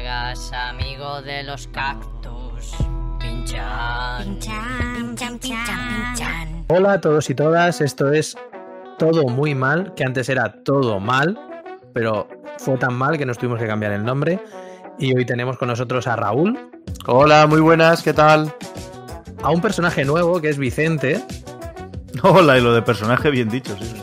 hagas 0.00 0.50
amigo 0.52 1.20
de 1.20 1.42
los 1.42 1.66
cactus. 1.68 2.72
Pinchan. 3.18 4.24
Pinchan, 4.24 4.94
pinchan, 4.96 5.38
pinchan, 5.38 5.88
pinchan. 5.88 6.64
Hola 6.68 6.94
a 6.94 7.00
todos 7.00 7.28
y 7.28 7.34
todas, 7.34 7.82
esto 7.82 8.10
es 8.10 8.34
Todo 8.98 9.28
Muy 9.28 9.54
Mal, 9.54 9.92
que 9.94 10.04
antes 10.04 10.30
era 10.30 10.62
Todo 10.64 11.00
Mal, 11.00 11.38
pero 11.92 12.28
fue 12.58 12.78
tan 12.78 12.94
mal 12.94 13.18
que 13.18 13.26
nos 13.26 13.36
tuvimos 13.36 13.58
que 13.58 13.66
cambiar 13.66 13.92
el 13.92 14.02
nombre. 14.02 14.40
Y 14.98 15.14
hoy 15.14 15.26
tenemos 15.26 15.58
con 15.58 15.68
nosotros 15.68 16.06
a 16.06 16.16
Raúl, 16.16 16.58
Hola, 17.06 17.46
muy 17.46 17.60
buenas, 17.60 18.02
¿qué 18.02 18.14
tal? 18.14 18.54
a 19.42 19.50
un 19.50 19.60
personaje 19.62 20.04
nuevo 20.04 20.40
que 20.40 20.50
es 20.50 20.58
Vicente, 20.58 21.22
Hola, 22.22 22.58
y 22.58 22.62
lo 22.62 22.72
de 22.72 22.82
personaje 22.82 23.30
bien 23.30 23.50
dicho, 23.50 23.76
sí. 23.78 23.94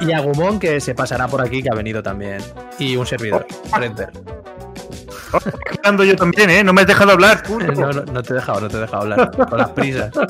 y 0.06 0.12
a 0.12 0.20
Gumón 0.20 0.60
que 0.60 0.80
se 0.80 0.94
pasará 0.94 1.26
por 1.26 1.40
aquí, 1.40 1.62
que 1.62 1.68
ha 1.70 1.74
venido 1.74 2.02
también. 2.02 2.38
Y 2.78 2.96
un 2.96 3.06
servidor, 3.06 3.46
Fredber. 3.70 4.37
Hablando 5.78 6.04
yo 6.04 6.16
también, 6.16 6.50
¿eh? 6.50 6.64
No 6.64 6.72
me 6.72 6.82
has 6.82 6.86
dejado 6.86 7.12
hablar. 7.12 7.42
No, 7.48 7.92
no, 7.92 8.04
no 8.04 8.22
te 8.22 8.32
he 8.32 8.36
dejado, 8.36 8.60
no 8.60 8.68
te 8.68 8.76
he 8.76 8.80
dejado 8.80 9.02
hablar, 9.02 9.30
con 9.48 9.58
las 9.58 9.70
prisas. 9.70 10.10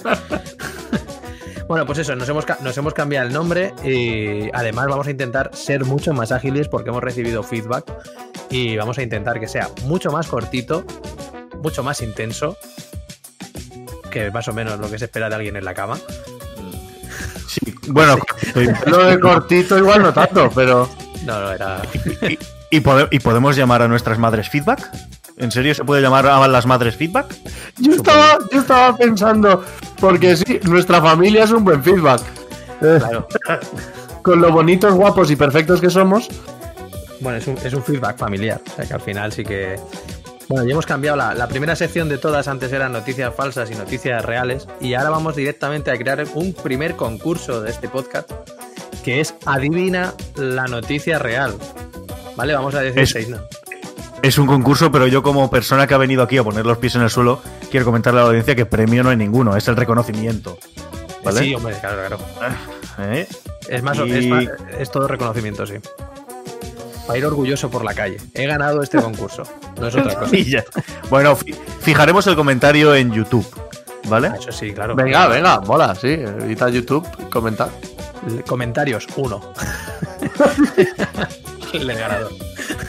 Bueno, 1.68 1.84
pues 1.84 1.98
eso, 1.98 2.16
nos 2.16 2.26
hemos, 2.26 2.46
nos 2.62 2.78
hemos 2.78 2.94
cambiado 2.94 3.26
el 3.26 3.32
nombre 3.34 3.74
y 3.84 4.48
además 4.54 4.86
vamos 4.86 5.06
a 5.06 5.10
intentar 5.10 5.50
ser 5.52 5.84
mucho 5.84 6.14
más 6.14 6.32
ágiles 6.32 6.66
porque 6.66 6.88
hemos 6.88 7.02
recibido 7.02 7.42
feedback 7.42 7.92
y 8.48 8.74
vamos 8.78 8.96
a 8.96 9.02
intentar 9.02 9.38
que 9.38 9.48
sea 9.48 9.68
mucho 9.84 10.10
más 10.10 10.28
cortito, 10.28 10.82
mucho 11.62 11.82
más 11.82 12.00
intenso, 12.00 12.56
que 14.10 14.30
más 14.30 14.48
o 14.48 14.54
menos 14.54 14.80
lo 14.80 14.90
que 14.90 14.98
se 14.98 15.04
espera 15.04 15.28
de 15.28 15.34
alguien 15.34 15.56
en 15.56 15.64
la 15.66 15.74
cama. 15.74 15.98
Sí, 17.46 17.74
bueno, 17.88 18.16
Lo 18.86 19.04
de 19.04 19.20
cortito 19.20 19.78
igual 19.78 20.02
no 20.02 20.12
tanto, 20.12 20.50
pero... 20.54 20.88
No, 21.24 21.40
no, 21.40 21.52
era... 21.52 21.82
y, 22.70 22.76
y 22.78 22.80
pode- 22.80 23.08
y 23.10 23.18
podemos 23.20 23.56
llamar 23.56 23.82
a 23.82 23.88
nuestras 23.88 24.18
madres 24.18 24.48
feedback? 24.48 24.88
¿En 25.36 25.52
serio 25.52 25.74
se 25.74 25.84
puede 25.84 26.02
llamar 26.02 26.26
a 26.26 26.46
las 26.48 26.66
madres 26.66 26.96
feedback? 26.96 27.26
Yo 27.78 27.92
estaba, 27.92 28.38
yo 28.52 28.60
estaba 28.60 28.96
pensando, 28.96 29.64
porque 30.00 30.36
sí, 30.36 30.58
nuestra 30.64 31.00
familia 31.00 31.44
es 31.44 31.50
un 31.52 31.64
buen 31.64 31.82
feedback. 31.82 32.20
Eh, 32.82 32.98
Claro. 32.98 33.28
Con 34.22 34.40
lo 34.42 34.52
bonitos, 34.52 34.92
guapos 34.94 35.30
y 35.30 35.36
perfectos 35.36 35.80
que 35.80 35.88
somos. 35.90 36.28
Bueno, 37.20 37.38
es 37.38 37.46
un, 37.46 37.56
es 37.64 37.72
un 37.72 37.82
feedback 37.82 38.18
familiar. 38.18 38.60
O 38.72 38.76
sea 38.76 38.84
que 38.84 38.94
al 38.94 39.00
final 39.00 39.32
sí 39.32 39.44
que. 39.44 39.76
Bueno, 40.48 40.64
ya 40.66 40.72
hemos 40.72 40.86
cambiado 40.86 41.16
la, 41.16 41.34
la 41.34 41.46
primera 41.48 41.74
sección 41.76 42.08
de 42.08 42.18
todas. 42.18 42.46
Antes 42.48 42.72
eran 42.72 42.92
noticias 42.92 43.32
falsas 43.34 43.70
y 43.70 43.74
noticias 43.74 44.24
reales. 44.24 44.66
Y 44.80 44.94
ahora 44.94 45.10
vamos 45.10 45.34
directamente 45.36 45.90
a 45.90 45.96
crear 45.96 46.24
un 46.34 46.52
primer 46.52 46.96
concurso 46.96 47.60
de 47.62 47.70
este 47.70 47.88
podcast. 47.88 48.30
Que 49.04 49.20
es 49.20 49.34
Adivina 49.46 50.12
la 50.36 50.66
noticia 50.66 51.18
real. 51.18 51.54
¿Vale? 52.38 52.54
Vamos 52.54 52.74
a 52.74 52.80
decir 52.80 53.00
Es- 53.02 53.10
seis, 53.10 53.28
¿no? 53.28 53.38
Es 54.22 54.38
un 54.38 54.46
concurso, 54.46 54.90
pero 54.90 55.06
yo 55.06 55.22
como 55.22 55.48
persona 55.50 55.86
que 55.86 55.94
ha 55.94 55.98
venido 55.98 56.22
aquí 56.22 56.38
a 56.38 56.42
poner 56.44 56.64
los 56.66 56.78
pies 56.78 56.94
en 56.96 57.02
el 57.02 57.10
suelo, 57.10 57.40
quiero 57.70 57.84
comentarle 57.84 58.18
a 58.20 58.22
la 58.24 58.28
audiencia 58.30 58.56
que 58.56 58.64
premio 58.66 59.04
no 59.04 59.10
hay 59.10 59.16
ninguno, 59.16 59.56
es 59.56 59.68
el 59.68 59.76
reconocimiento. 59.76 60.58
¿Vale? 61.22 61.40
Sí, 61.40 61.54
hombre, 61.54 61.76
claro, 61.80 61.96
claro. 61.98 62.18
¿Eh? 63.12 63.28
Es 63.68 63.82
más, 63.82 63.96
Y- 63.98 64.10
es, 64.12 64.26
más- 64.26 64.46
es 64.78 64.90
todo 64.90 65.06
reconocimiento, 65.06 65.66
sí. 65.66 65.74
Para 67.06 67.18
ir 67.18 67.26
orgulloso 67.26 67.70
por 67.70 67.84
la 67.84 67.94
calle. 67.94 68.16
He 68.34 68.46
ganado 68.46 68.82
este 68.82 68.98
concurso. 69.00 69.44
No 69.80 69.86
es 69.88 69.94
otra 69.94 70.14
cosa. 70.14 70.32
Bueno, 71.10 71.36
fi- 71.36 71.54
fijaremos 71.80 72.26
el 72.26 72.34
comentario 72.36 72.94
en 72.96 73.12
YouTube, 73.12 73.46
¿vale? 74.08 74.28
Ah, 74.28 74.36
Eso 74.38 74.50
sí, 74.52 74.72
claro. 74.72 74.94
Venga, 74.96 75.26
venga, 75.28 75.60
mola, 75.60 75.94
sí. 75.94 76.08
Evita 76.08 76.68
YouTube, 76.68 77.06
comenta. 77.30 77.68
Comentarios, 78.46 79.06
uno. 79.16 79.40
el 81.72 81.86
ganador. 81.92 82.32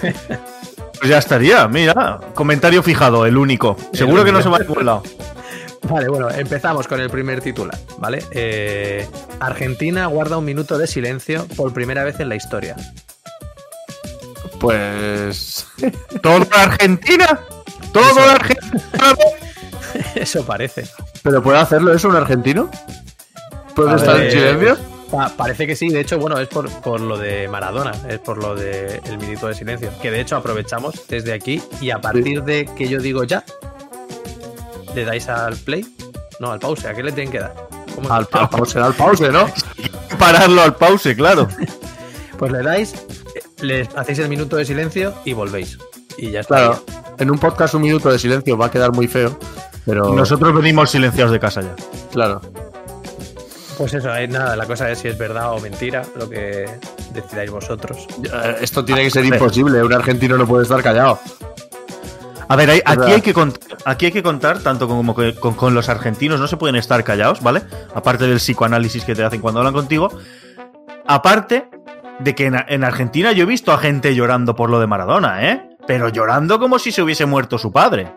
Pues 0.01 1.09
ya 1.09 1.17
estaría, 1.17 1.67
mira, 1.67 2.19
comentario 2.33 2.83
fijado, 2.83 3.25
el 3.25 3.37
único. 3.37 3.77
Seguro 3.93 4.23
que 4.25 4.31
no 4.31 4.41
se 4.41 4.49
va 4.49 4.57
a 4.57 4.59
ningún 4.59 4.85
lado. 4.85 5.03
Vale, 5.89 6.09
bueno, 6.09 6.29
empezamos 6.29 6.87
con 6.87 6.99
el 6.99 7.09
primer 7.09 7.41
titular, 7.41 7.77
¿vale? 7.97 8.23
Eh, 8.31 9.07
Argentina 9.39 10.07
guarda 10.07 10.37
un 10.37 10.45
minuto 10.45 10.77
de 10.77 10.87
silencio 10.87 11.47
por 11.55 11.73
primera 11.73 12.03
vez 12.03 12.19
en 12.19 12.29
la 12.29 12.35
historia. 12.35 12.75
Pues... 14.59 15.65
¿Todo 16.21 16.45
Argentina? 16.51 17.39
¿Todo 17.93 18.29
Argentina? 18.29 18.83
Eso 20.15 20.45
parece. 20.45 20.85
¿Pero 21.23 21.41
puede 21.41 21.57
hacerlo 21.57 21.93
eso 21.93 22.09
un 22.09 22.15
argentino? 22.15 22.69
¿Puede 23.75 23.91
A 23.91 23.95
estar 23.95 24.17
ver, 24.17 24.25
en 24.25 24.31
silencio? 24.31 24.77
Pa- 25.11 25.29
parece 25.35 25.65
que 25.65 25.75
sí, 25.75 25.89
de 25.89 26.01
hecho, 26.01 26.19
bueno, 26.19 26.37
es 26.39 26.47
por, 26.47 26.69
por 26.81 27.01
lo 27.01 27.17
de 27.17 27.47
Maradona, 27.47 27.91
es 28.07 28.19
por 28.19 28.37
lo 28.37 28.55
del 28.55 29.01
el 29.05 29.17
minuto 29.17 29.47
de 29.47 29.55
silencio. 29.55 29.89
Que 30.01 30.11
de 30.11 30.21
hecho 30.21 30.35
aprovechamos 30.35 31.07
desde 31.07 31.33
aquí 31.33 31.61
y 31.81 31.89
a 31.91 31.99
partir 31.99 32.43
de 32.43 32.65
que 32.77 32.87
yo 32.87 32.99
digo 32.99 33.23
ya, 33.23 33.43
le 34.95 35.05
dais 35.05 35.27
al 35.29 35.55
play. 35.57 35.85
No, 36.39 36.51
al 36.51 36.59
pause, 36.59 36.85
¿a 36.85 36.93
qué 36.93 37.03
le 37.03 37.11
tienen 37.11 37.31
que 37.31 37.39
dar? 37.39 37.53
Al, 38.09 38.27
al 38.31 38.49
pause, 38.49 38.77
al 38.77 38.93
pause, 38.93 39.31
¿no? 39.31 39.49
Pararlo 40.19 40.61
al 40.61 40.75
pause, 40.75 41.15
claro. 41.15 41.47
Pues 42.37 42.51
le 42.51 42.61
dais, 42.63 42.93
le 43.61 43.89
hacéis 43.95 44.19
el 44.19 44.29
minuto 44.29 44.55
de 44.55 44.65
silencio 44.65 45.13
y 45.25 45.33
volvéis. 45.33 45.77
Y 46.17 46.31
ya 46.31 46.41
está. 46.41 46.55
Claro, 46.55 46.83
en 47.17 47.31
un 47.31 47.37
podcast 47.39 47.73
un 47.73 47.81
minuto 47.81 48.09
de 48.11 48.19
silencio 48.19 48.57
va 48.57 48.67
a 48.67 48.71
quedar 48.71 48.91
muy 48.93 49.07
feo, 49.07 49.37
pero... 49.85 50.13
Nosotros 50.13 50.53
venimos 50.55 50.91
silenciados 50.91 51.31
de 51.33 51.39
casa 51.39 51.61
ya. 51.61 51.75
Claro. 52.11 52.41
Pues 53.79 53.93
eso, 53.93 54.13
eh, 54.13 54.27
nada, 54.27 54.55
la 54.57 54.65
cosa 54.65 54.91
es 54.91 54.99
si 54.99 55.07
es 55.07 55.17
verdad 55.17 55.53
o 55.53 55.59
mentira, 55.61 56.03
lo 56.17 56.29
que 56.29 56.65
decidáis 57.13 57.49
vosotros. 57.49 58.05
Eh, 58.23 58.57
Esto 58.61 58.83
tiene 58.83 59.03
que 59.03 59.09
ser 59.09 59.23
imposible, 59.25 59.81
un 59.81 59.93
argentino 59.93 60.37
no 60.37 60.45
puede 60.45 60.63
estar 60.63 60.83
callado. 60.83 61.17
A 62.49 62.55
ver, 62.57 62.69
hay- 62.71 62.81
aquí, 62.83 63.11
hay 63.11 63.21
que 63.21 63.33
contar, 63.33 63.77
aquí 63.85 64.07
hay 64.07 64.11
que 64.11 64.21
contar, 64.23 64.59
tanto 64.59 64.87
como 64.87 65.15
que 65.15 65.33
con, 65.35 65.53
con 65.53 65.73
los 65.73 65.87
argentinos, 65.87 66.39
no 66.41 66.47
se 66.47 66.57
pueden 66.57 66.75
estar 66.75 67.03
callados, 67.05 67.41
¿vale? 67.41 67.61
Aparte 67.95 68.25
del 68.27 68.37
psicoanálisis 68.39 69.05
que 69.05 69.15
te 69.15 69.23
hacen 69.23 69.39
cuando 69.39 69.59
hablan 69.61 69.73
contigo. 69.73 70.11
Aparte 71.07 71.69
de 72.19 72.35
que 72.35 72.47
en, 72.47 72.55
en 72.67 72.83
Argentina 72.83 73.31
yo 73.31 73.43
he 73.43 73.47
visto 73.47 73.71
a 73.71 73.77
gente 73.77 74.13
llorando 74.13 74.55
por 74.55 74.69
lo 74.69 74.79
de 74.81 74.87
Maradona, 74.87 75.49
¿eh? 75.49 75.69
Pero 75.87 76.09
llorando 76.09 76.59
como 76.59 76.79
si 76.79 76.91
se 76.91 77.01
hubiese 77.01 77.25
muerto 77.25 77.57
su 77.57 77.71
padre. 77.71 78.11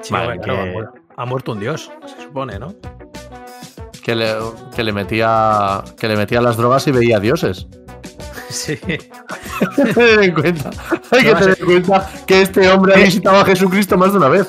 Sí, 0.00 0.12
Vale, 0.14 0.26
bueno, 0.26 0.42
claro, 0.42 0.62
que- 0.62 0.68
ha, 0.68 0.72
muerto, 0.72 0.92
ha 1.18 1.26
muerto 1.26 1.52
un 1.52 1.60
dios, 1.60 1.90
se 2.06 2.22
supone, 2.22 2.58
¿no? 2.58 2.74
Que 4.06 4.14
le, 4.14 4.36
que 4.76 4.84
le 4.84 4.92
metía 4.92 5.82
que 5.98 6.06
le 6.06 6.16
metía 6.16 6.40
las 6.40 6.56
drogas 6.56 6.86
y 6.86 6.92
veía 6.92 7.18
dioses. 7.18 7.66
Sí. 8.48 8.78
Hay 8.86 9.84
que 9.84 9.94
tener 9.94 10.22
en 10.22 10.32
cuenta, 10.32 10.70
hay 11.10 11.24
que 11.24 11.34
tener 11.34 11.58
en 11.58 11.64
cuenta 11.66 12.10
que 12.24 12.42
este 12.42 12.68
hombre 12.68 12.94
ha 12.94 12.98
visitado 12.98 13.38
a 13.38 13.44
Jesucristo 13.44 13.98
más 13.98 14.12
de 14.12 14.18
una 14.18 14.28
vez. 14.28 14.46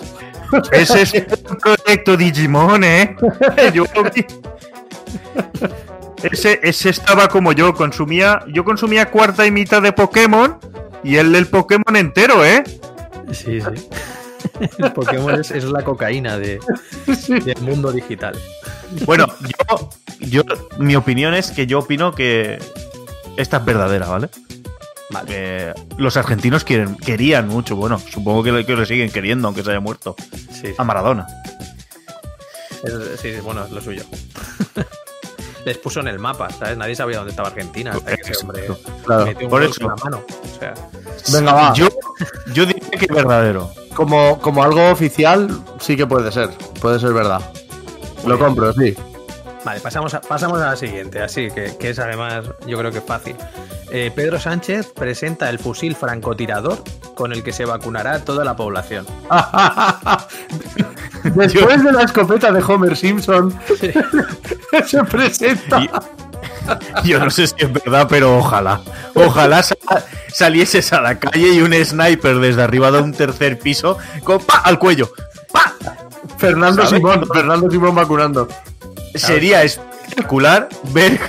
Ese 0.72 1.02
es 1.02 1.14
un 1.50 1.58
proyecto 1.58 2.16
Digimon, 2.16 2.84
¿eh? 2.84 3.16
Yo 3.74 3.86
lo 3.96 4.04
vi. 4.04 4.26
Ese, 6.22 6.60
ese 6.62 6.90
estaba 6.92 7.28
como 7.28 7.52
yo, 7.52 7.74
consumía, 7.74 8.44
yo 8.54 8.64
consumía 8.64 9.10
cuarta 9.10 9.48
y 9.48 9.52
mitad 9.52 9.82
de 9.82 9.92
Pokémon 9.92 10.60
y 11.04 11.16
él 11.16 11.32
del 11.32 11.48
Pokémon 11.48 11.96
entero, 11.96 12.46
¿eh? 12.46 12.64
Sí, 13.32 13.60
sí. 13.60 13.90
El 14.78 14.92
Pokémon 14.94 15.40
es, 15.40 15.50
es 15.50 15.64
la 15.64 15.84
cocaína 15.84 16.38
de, 16.38 16.60
del 17.28 17.62
mundo 17.62 17.92
digital. 17.92 18.36
Bueno, 19.06 19.28
yo, 19.42 19.90
yo, 20.20 20.44
mi 20.80 20.96
opinión 20.96 21.34
es 21.34 21.52
que 21.52 21.68
yo 21.68 21.80
opino 21.80 22.14
que 22.14 22.60
esta 23.38 23.58
es 23.58 23.66
verdadera, 23.66 24.08
¿vale? 24.08 24.30
Vale. 25.10 25.28
Que 25.28 25.74
los 25.98 26.18
argentinos 26.18 26.64
quieren, 26.64 26.96
querían 26.98 27.48
mucho, 27.48 27.76
bueno, 27.76 28.00
supongo 28.00 28.44
que 28.44 28.52
le, 28.52 28.66
que 28.66 28.76
le 28.76 28.86
siguen 28.86 29.10
queriendo, 29.12 29.48
aunque 29.48 29.64
se 29.64 29.70
haya 29.72 29.80
muerto, 29.80 30.16
Sí, 30.52 30.74
a 30.78 30.84
Maradona. 30.84 31.28
Sí, 32.84 32.92
sí, 33.22 33.40
bueno, 33.42 33.66
es 33.66 33.72
lo 33.72 33.82
suyo. 33.82 34.04
Les 35.66 35.78
puso 35.78 36.00
en 36.00 36.08
el 36.08 36.18
mapa, 36.20 36.50
¿sabes? 36.50 36.78
Nadie 36.78 36.96
sabía 36.96 37.18
dónde 37.18 37.32
estaba 37.32 37.50
Argentina 37.50 37.92
hasta 37.92 38.16
que 38.16 38.22
ese 38.32 38.42
hombre 38.42 38.66
Claro. 39.06 39.26
metió 39.26 39.48
un 39.48 39.50
por 39.52 39.64
eso. 39.64 39.82
con 39.82 39.90
la 39.90 39.96
mano. 40.04 40.22
O 40.56 40.60
sea, 40.60 40.74
Venga, 41.34 41.54
va. 41.54 41.74
Yo, 41.74 41.90
yo 42.54 42.66
diría 42.66 42.90
que 42.92 43.06
es 43.06 43.12
verdadero. 43.14 43.70
Como, 43.94 44.40
como 44.40 44.64
algo 44.64 44.90
oficial, 44.92 45.50
sí 45.82 45.98
que 45.98 46.08
puede 46.08 46.32
ser. 46.32 46.50
Puede 46.80 47.00
ser 47.02 47.12
verdad. 47.12 47.42
Lo 48.28 48.38
compro, 48.40 48.74
sí. 48.74 48.96
Vale, 49.66 49.80
pasamos 49.82 50.14
a, 50.14 50.22
pasamos 50.22 50.62
a 50.62 50.68
la 50.68 50.76
siguiente, 50.76 51.22
así 51.22 51.50
que, 51.52 51.76
que 51.78 51.90
es 51.90 52.00
además, 52.00 52.46
yo 52.66 52.78
creo 52.78 52.92
que 52.92 53.00
es 53.00 53.04
fácil. 53.04 53.36
Eh, 53.92 54.12
Pedro 54.16 54.40
Sánchez 54.40 54.88
presenta 54.94 55.50
el 55.50 55.60
fusil 55.60 55.96
francotirador 55.96 56.82
con 57.16 57.32
el 57.34 57.44
que 57.44 57.52
se 57.54 57.66
vacunará 57.66 58.20
toda 58.24 58.44
la 58.46 58.56
población. 58.56 59.06
Después 61.36 61.84
de 61.84 61.92
la 61.92 62.04
escopeta 62.04 62.52
de 62.52 62.62
Homer 62.64 62.96
Simpson, 62.96 63.54
se 64.86 65.04
presenta. 65.04 65.82
Y- 65.82 65.90
Yo 67.06 67.20
no 67.20 67.30
sé 67.30 67.48
si 67.48 67.56
es 67.58 67.72
verdad, 67.74 68.08
pero 68.10 68.38
ojalá. 68.38 68.82
Ojalá 69.16 69.64
sa- 69.64 69.76
salieses 70.34 70.92
a 70.94 71.02
la 71.02 71.18
calle 71.20 71.54
y 71.54 71.62
un 71.62 71.74
sniper 71.74 72.40
desde 72.40 72.62
arriba 72.64 72.92
de 72.92 73.00
un 73.02 73.14
tercer 73.14 73.58
piso 73.58 73.98
con 74.24 74.40
¡pa! 74.44 74.58
al 74.60 74.78
cuello. 74.80 75.10
Fernando 76.38 76.84
¿Sabes? 76.86 76.90
Simón, 77.00 77.26
Fernando 77.34 77.70
Simón 77.72 77.96
vacunando. 77.96 78.48
Sería 79.16 79.64
espectacular 79.64 80.70
ver 80.92 81.20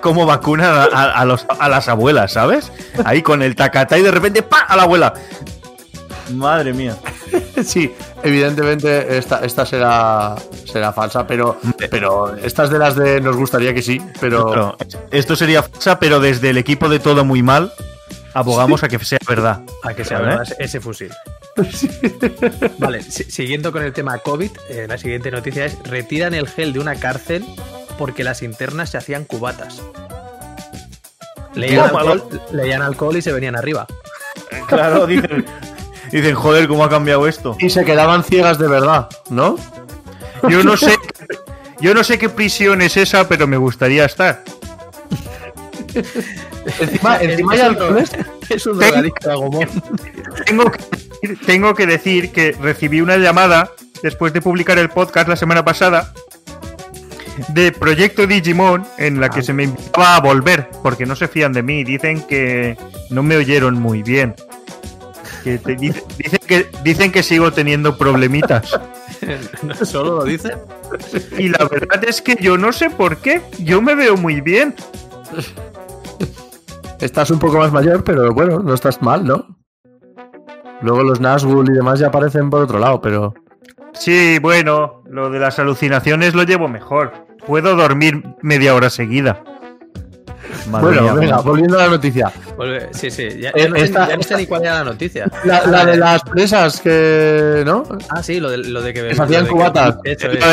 cómo 0.00 0.26
vacunan 0.26 0.70
a, 0.74 0.84
a- 0.84 1.12
a 1.20 1.24
los- 1.24 1.46
a 1.48 1.68
las 1.68 1.88
abuelas, 1.88 2.32
¿sabes? 2.32 2.72
Ahí 3.04 3.22
con 3.22 3.42
el 3.42 3.54
tacatá 3.54 3.98
y 3.98 4.02
de 4.02 4.10
repente 4.10 4.42
¡pa! 4.42 4.60
a 4.60 4.76
la 4.76 4.82
abuela. 4.84 5.12
Madre 6.34 6.72
mía. 6.72 6.96
Sí, 7.64 7.92
evidentemente 8.22 9.16
esta, 9.16 9.40
esta 9.42 9.64
será, 9.64 10.36
será 10.70 10.92
falsa, 10.92 11.26
pero, 11.26 11.58
pero 11.90 12.36
estas 12.36 12.68
de 12.68 12.78
las 12.78 12.94
de 12.94 13.18
nos 13.22 13.34
gustaría 13.34 13.72
que 13.72 13.80
sí, 13.80 14.00
pero 14.20 14.46
Claro, 14.46 14.76
esto 15.10 15.34
sería 15.36 15.62
falsa, 15.62 15.98
pero 15.98 16.20
desde 16.20 16.50
el 16.50 16.58
equipo 16.58 16.90
de 16.90 16.98
todo 16.98 17.24
muy 17.24 17.42
mal 17.42 17.72
abogamos 18.34 18.82
a 18.84 18.88
que 18.88 18.98
sea 18.98 19.18
verdad. 19.26 19.62
A 19.82 19.94
que 19.94 20.04
sea 20.04 20.42
ese 20.58 20.80
fusil. 20.80 21.10
Vale, 22.78 23.02
si- 23.02 23.24
siguiendo 23.30 23.72
con 23.72 23.82
el 23.82 23.92
tema 23.92 24.18
COVID, 24.18 24.50
eh, 24.68 24.86
la 24.88 24.98
siguiente 24.98 25.30
noticia 25.30 25.64
es: 25.66 25.78
retiran 25.84 26.34
el 26.34 26.48
gel 26.48 26.72
de 26.72 26.80
una 26.80 26.94
cárcel 26.96 27.44
porque 27.98 28.24
las 28.24 28.42
internas 28.42 28.90
se 28.90 28.98
hacían 28.98 29.24
cubatas. 29.24 29.80
Leían 31.54 31.84
alcohol, 31.86 32.22
leían 32.52 32.82
alcohol 32.82 33.16
y 33.16 33.22
se 33.22 33.32
venían 33.32 33.56
arriba. 33.56 33.86
Claro, 34.68 35.06
dicen, 35.08 35.46
dicen, 36.12 36.34
joder, 36.34 36.68
¿cómo 36.68 36.84
ha 36.84 36.90
cambiado 36.90 37.26
esto? 37.26 37.56
y 37.58 37.70
se 37.70 37.84
quedaban 37.84 38.22
ciegas 38.24 38.58
de 38.58 38.68
verdad, 38.68 39.08
¿no? 39.30 39.56
Yo 40.48 40.62
no 40.62 40.76
sé. 40.76 40.94
Yo 41.80 41.92
no 41.94 42.04
sé 42.04 42.18
qué 42.18 42.28
prisión 42.30 42.80
es 42.82 42.96
esa, 42.96 43.28
pero 43.28 43.46
me 43.46 43.56
gustaría 43.56 44.04
estar. 44.04 44.42
Encima, 46.80 47.16
encima 47.18 47.52
hay 47.52 47.58
Es 47.60 47.64
un 47.64 47.70
alcoholes. 47.70 48.10
Es 48.48 48.66
un 48.66 48.78
Ten- 48.78 48.88
drogadicto 48.88 49.30
Agumon. 49.30 49.68
Tengo 50.44 50.70
que, 50.70 50.78
decir- 51.28 51.46
tengo 51.46 51.74
que 51.74 51.86
decir 51.86 52.32
que 52.32 52.52
recibí 52.52 53.00
una 53.00 53.16
llamada 53.16 53.70
después 54.02 54.32
de 54.32 54.40
publicar 54.42 54.78
el 54.78 54.88
podcast 54.90 55.28
la 55.28 55.36
semana 55.36 55.64
pasada 55.64 56.12
de 57.48 57.70
Proyecto 57.72 58.26
Digimon 58.26 58.86
en 58.98 59.20
la 59.20 59.28
que 59.28 59.42
se 59.42 59.52
me 59.52 59.64
invitaba 59.64 60.16
a 60.16 60.20
volver 60.20 60.70
porque 60.82 61.04
no 61.06 61.14
se 61.16 61.28
fían 61.28 61.52
de 61.52 61.62
mí. 61.62 61.84
Dicen 61.84 62.22
que 62.22 62.76
no 63.10 63.22
me 63.22 63.36
oyeron 63.36 63.74
muy 63.80 64.02
bien. 64.02 64.34
Que 65.44 65.58
te- 65.58 65.76
dice- 65.76 66.02
dicen, 66.18 66.40
que, 66.46 66.66
dicen 66.82 67.12
que 67.12 67.22
sigo 67.22 67.52
teniendo 67.52 67.96
problemitas. 67.98 68.78
No 69.62 69.74
solo 69.84 70.16
lo 70.16 70.24
dicen. 70.24 70.52
Y 71.38 71.48
la 71.48 71.64
verdad 71.70 72.02
es 72.08 72.20
que 72.22 72.36
yo 72.40 72.56
no 72.58 72.72
sé 72.72 72.90
por 72.90 73.18
qué. 73.18 73.42
Yo 73.58 73.80
me 73.82 73.94
veo 73.94 74.16
muy 74.16 74.40
bien. 74.40 74.74
Estás 77.00 77.30
un 77.30 77.38
poco 77.38 77.58
más 77.58 77.72
mayor, 77.72 78.02
pero 78.04 78.32
bueno, 78.32 78.60
no 78.60 78.72
estás 78.74 79.02
mal, 79.02 79.24
¿no? 79.24 79.55
Luego 80.82 81.02
los 81.02 81.20
Nazgûl 81.20 81.68
y 81.70 81.74
demás 81.74 81.98
ya 81.98 82.08
aparecen 82.08 82.50
por 82.50 82.62
otro 82.62 82.78
lado, 82.78 83.00
pero 83.00 83.34
Sí, 83.94 84.38
bueno, 84.40 85.02
lo 85.10 85.30
de 85.30 85.38
las 85.38 85.58
alucinaciones 85.58 86.34
lo 86.34 86.42
llevo 86.42 86.68
mejor. 86.68 87.12
Puedo 87.46 87.76
dormir 87.76 88.22
media 88.42 88.74
hora 88.74 88.90
seguida. 88.90 89.42
Madre 90.70 90.86
bueno, 90.86 91.02
mía, 91.02 91.14
venga, 91.14 91.40
volviendo 91.40 91.78
a 91.78 91.84
la 91.84 91.88
noticia. 91.88 92.30
Sí, 92.90 93.10
sí. 93.10 93.28
Ya, 93.40 93.50
Eh, 93.50 93.62
ya 93.62 93.68
no 93.68 93.76
sé, 93.76 93.84
esta- 93.84 94.08
ya 94.08 94.16
no 94.16 94.22
sé 94.22 94.36
ni 94.36 94.46
cuál 94.46 94.62
era 94.62 94.74
la 94.78 94.84
noticia. 94.84 95.30
La, 95.44 95.64
la 95.66 95.86
de 95.86 95.96
las 95.96 96.22
presas 96.24 96.80
que, 96.80 97.62
¿no? 97.64 97.84
Ah, 98.10 98.22
sí, 98.22 98.38
lo 98.40 98.50
de, 98.50 98.58
lo 98.58 98.82
de 98.82 98.92
que, 98.92 99.02
Que 99.08 99.14
se 99.14 99.22
hacían 99.22 99.44
que- 99.44 99.50
cubatas. 99.50 99.96
Eso 100.04 100.28
es. 100.30 100.44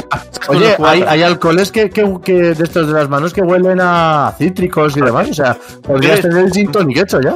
Oye, 0.48 0.76
hay, 0.84 1.02
hay 1.02 1.24
alcoholes 1.24 1.72
que, 1.72 1.90
que, 1.90 2.06
que 2.24 2.34
de 2.54 2.64
estos 2.64 2.88
de 2.88 2.94
las 2.94 3.10
manos 3.10 3.34
que 3.34 3.42
huelen 3.42 3.80
a 3.82 4.34
cítricos 4.38 4.96
y 4.98 5.02
demás. 5.02 5.30
O 5.30 5.34
sea, 5.34 5.58
podrías 5.82 6.22
tener 6.22 6.46
el 6.46 6.52
gin 6.52 6.72
tonic 6.72 6.98
hecho 7.00 7.20
ya. 7.20 7.36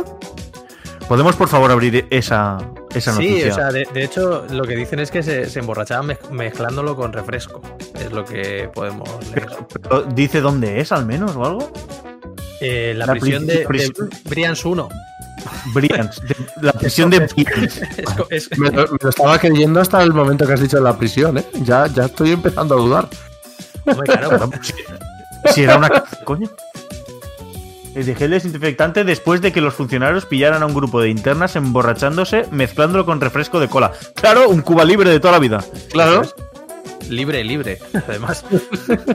¿Podemos, 1.07 1.35
por 1.37 1.47
favor, 1.47 1.71
abrir 1.71 2.05
esa, 2.09 2.57
esa 2.93 3.13
Sí, 3.13 3.29
noticia? 3.29 3.51
o 3.51 3.55
sea, 3.55 3.71
de, 3.71 3.87
de 3.93 4.03
hecho, 4.03 4.45
lo 4.49 4.63
que 4.65 4.75
dicen 4.75 4.99
es 4.99 5.09
que 5.09 5.23
se, 5.23 5.49
se 5.49 5.59
emborrachaban 5.59 6.07
mez- 6.09 6.29
mezclándolo 6.31 6.97
con 6.97 7.13
refresco. 7.13 7.61
Es 7.95 8.11
lo 8.11 8.25
que 8.25 8.69
podemos 8.73 9.07
leer. 9.33 9.47
Pero, 9.81 10.01
¿Dice 10.03 10.41
dónde 10.41 10.81
es, 10.81 10.91
al 10.91 11.05
menos, 11.05 11.33
o 11.37 11.45
algo? 11.45 11.71
Eh, 12.59 12.93
la, 12.97 13.05
La 13.05 13.13
prisión 13.13 13.45
pri- 13.45 13.55
de. 13.55 14.09
Brians 14.25 14.65
1. 14.65 14.89
Brians. 15.73 16.21
de- 16.27 16.35
la 16.61 16.73
prisión 16.79 17.09
de 17.09 17.19
Brians. 17.19 17.81
Me, 18.57 18.69
lo- 18.71 18.87
me 18.91 18.97
lo 19.01 19.09
estaba 19.09 19.39
creyendo 19.39 19.79
hasta 19.79 20.03
el 20.03 20.11
momento 20.11 20.45
que 20.45 20.53
has 20.53 20.61
dicho 20.61 20.79
la 20.81 20.97
prisión, 20.97 21.37
¿eh? 21.37 21.45
Ya, 21.63 21.87
ya 21.87 22.05
estoy 22.05 22.31
empezando 22.31 22.75
a 22.75 22.77
dudar. 22.79 23.07
hombre, 23.85 24.07
claro, 24.07 24.49
Si 25.53 25.63
era 25.63 25.77
una 25.77 26.03
coño. 26.25 26.49
Es 27.97 28.05
de 28.05 28.13
gel 28.13 28.29
desinfectante 28.29 29.03
después 29.03 29.41
de 29.41 29.51
que 29.51 29.59
los 29.59 29.73
funcionarios 29.73 30.27
pillaran 30.27 30.61
a 30.61 30.67
un 30.67 30.75
grupo 30.75 31.01
de 31.01 31.09
internas 31.09 31.55
emborrachándose 31.55 32.45
mezclándolo 32.51 33.07
con 33.07 33.19
refresco 33.19 33.59
de 33.59 33.69
cola. 33.69 33.91
Claro, 34.13 34.49
un 34.49 34.61
Cuba 34.61 34.85
libre 34.85 35.09
de 35.09 35.19
toda 35.19 35.33
la 35.33 35.39
vida. 35.39 35.65
Claro. 35.91 36.21
libre, 37.09 37.43
libre. 37.43 37.79
Además, 38.07 38.45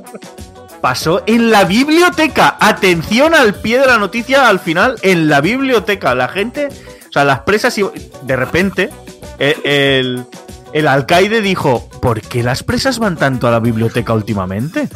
Pasó 0.81 1.23
en 1.27 1.53
la 1.53 1.63
biblioteca. 1.63 2.57
Atención 2.59 3.37
al 3.37 3.55
pie 3.55 3.79
de 3.79 3.87
la 3.87 3.99
noticia 3.99 4.49
al 4.49 4.59
final. 4.59 4.97
En 5.03 5.29
la 5.29 5.41
biblioteca. 5.41 6.17
La 6.17 6.27
gente. 6.27 6.67
O 7.09 7.13
sea, 7.13 7.25
las 7.25 7.43
presas. 7.43 7.79
y 7.79 7.85
De 8.23 8.35
repente. 8.35 8.91
El, 9.39 10.25
el 10.73 10.89
alcaide 10.89 11.41
dijo: 11.41 11.89
¿Por 12.01 12.21
qué 12.21 12.43
las 12.43 12.65
presas 12.65 12.99
van 12.99 13.17
tanto 13.17 13.47
a 13.47 13.53
la 13.53 13.61
biblioteca 13.61 14.13
últimamente? 14.13 14.89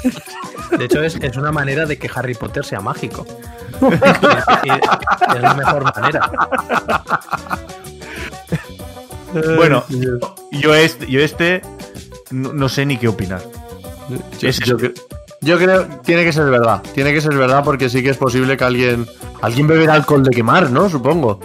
de 0.77 0.85
hecho, 0.85 1.05
es, 1.05 1.15
es 1.23 1.37
una 1.37 1.53
manera 1.53 1.87
de 1.87 1.99
que 1.99 2.11
Harry 2.13 2.35
Potter 2.35 2.65
sea 2.65 2.81
mágico. 2.81 3.25
Es 5.37 5.43
la 5.43 5.55
mejor 5.55 5.85
manera. 5.95 6.31
Bueno, 9.57 9.85
yo 10.53 10.75
este, 10.75 11.07
yo 11.11 11.21
este 11.21 11.63
no, 12.31 12.53
no 12.53 12.69
sé 12.69 12.87
ni 12.87 12.97
qué 12.97 13.09
opinar. 13.09 13.43
Yo, 14.39 14.49
Es- 14.49 14.61
yo 14.61 14.77
cre- 14.79 14.95
yo 15.43 15.59
creo 15.59 15.89
que 15.89 15.97
tiene 16.05 16.25
que 16.25 16.33
ser 16.33 16.49
verdad. 16.51 16.83
Tiene 16.95 17.13
que 17.13 17.21
ser 17.21 17.35
verdad 17.37 17.63
porque 17.65 17.89
sí 17.91 18.03
que 18.03 18.11
es 18.11 18.17
posible 18.17 18.57
que 18.57 18.65
alguien. 18.65 19.07
Alguien 19.43 19.67
beberá 19.67 19.93
alcohol 19.95 20.23
de 20.23 20.31
quemar, 20.31 20.71
¿no? 20.71 20.89
Supongo. 20.89 21.39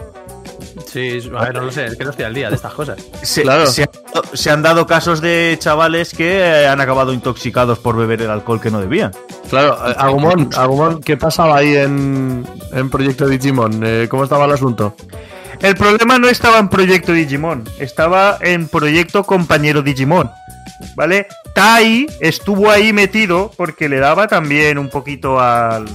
Sí, 0.92 1.22
a 1.38 1.44
ver, 1.44 1.54
no 1.54 1.62
lo 1.62 1.72
sé, 1.72 1.86
es 1.86 1.96
que 1.96 2.04
no 2.04 2.10
estoy 2.10 2.26
al 2.26 2.34
día 2.34 2.50
de 2.50 2.56
estas 2.56 2.74
cosas. 2.74 2.98
Se, 3.22 3.44
Claro. 3.44 3.66
se 3.68 3.84
han, 3.84 3.90
se 4.34 4.50
han 4.52 4.62
dado 4.62 4.86
casos 4.86 5.22
de 5.22 5.56
chavales 5.60 6.14
que 6.14 6.40
eh, 6.40 6.68
han 6.68 6.82
acabado 6.82 7.14
intoxicados 7.14 7.80
por 7.80 7.96
beber 7.96 8.22
el 8.24 8.30
alcohol 8.30 8.60
que 8.60 8.70
no 8.72 8.82
debían. 8.82 9.12
Claro, 9.50 9.78
eh, 9.90 9.96
Agumon, 9.98 10.50
Agumon, 10.56 11.02
¿qué 11.02 11.16
pasaba 11.16 11.58
ahí 11.58 11.76
en, 11.78 12.46
en 12.74 12.90
Proyecto 12.90 13.28
Digimon? 13.28 13.82
Eh, 13.86 14.08
¿Cómo 14.10 14.24
estaba 14.26 14.46
el 14.46 14.52
asunto? 14.52 14.96
El 15.62 15.76
problema 15.76 16.18
no 16.18 16.28
estaba 16.28 16.58
en 16.60 16.68
Proyecto 16.68 17.14
Digimon, 17.14 17.64
estaba 17.80 18.38
en 18.42 18.68
Proyecto 18.68 19.24
Compañero 19.24 19.82
Digimon. 19.82 20.30
¿Vale? 20.96 21.28
Tai 21.54 22.08
estuvo 22.20 22.70
ahí 22.72 22.92
metido 22.92 23.52
porque 23.56 23.88
le 23.88 24.00
daba 24.00 24.28
también 24.28 24.78
un 24.80 24.90
poquito 24.90 25.40
al. 25.40 25.86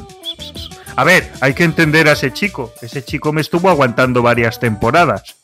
A 0.96 1.04
ver, 1.04 1.30
hay 1.40 1.52
que 1.54 1.64
entender 1.64 2.08
a 2.08 2.12
ese 2.12 2.32
chico. 2.32 2.72
Ese 2.80 3.04
chico 3.04 3.32
me 3.32 3.40
estuvo 3.42 3.68
aguantando 3.68 4.22
varias 4.22 4.58
temporadas. 4.58 5.36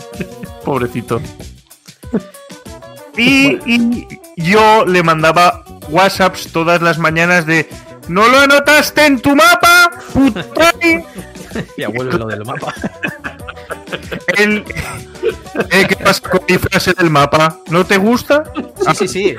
Pobrecito. 0.64 1.20
Y, 3.16 3.58
y 3.66 4.06
yo 4.36 4.84
le 4.84 5.02
mandaba 5.02 5.64
WhatsApps 5.88 6.52
todas 6.52 6.82
las 6.82 6.98
mañanas 6.98 7.46
de. 7.46 7.68
¿No 8.08 8.28
lo 8.28 8.38
anotaste 8.40 9.06
en 9.06 9.20
tu 9.20 9.34
mapa? 9.34 9.90
¡Putai! 10.12 11.04
Ya 11.78 11.88
vuelve 11.88 12.18
lo 12.18 12.26
del 12.26 12.44
mapa. 12.44 12.72
El- 14.36 14.64
Eh, 15.70 15.86
¿Qué 15.88 15.96
pasa 15.96 16.20
con 16.28 16.40
mi 16.48 16.58
frase 16.58 16.92
del 16.92 17.08
mapa? 17.10 17.58
¿No 17.70 17.84
te 17.86 17.96
gusta? 17.96 18.44
Sí, 18.90 18.94
sí, 18.94 19.08
sí. 19.08 19.36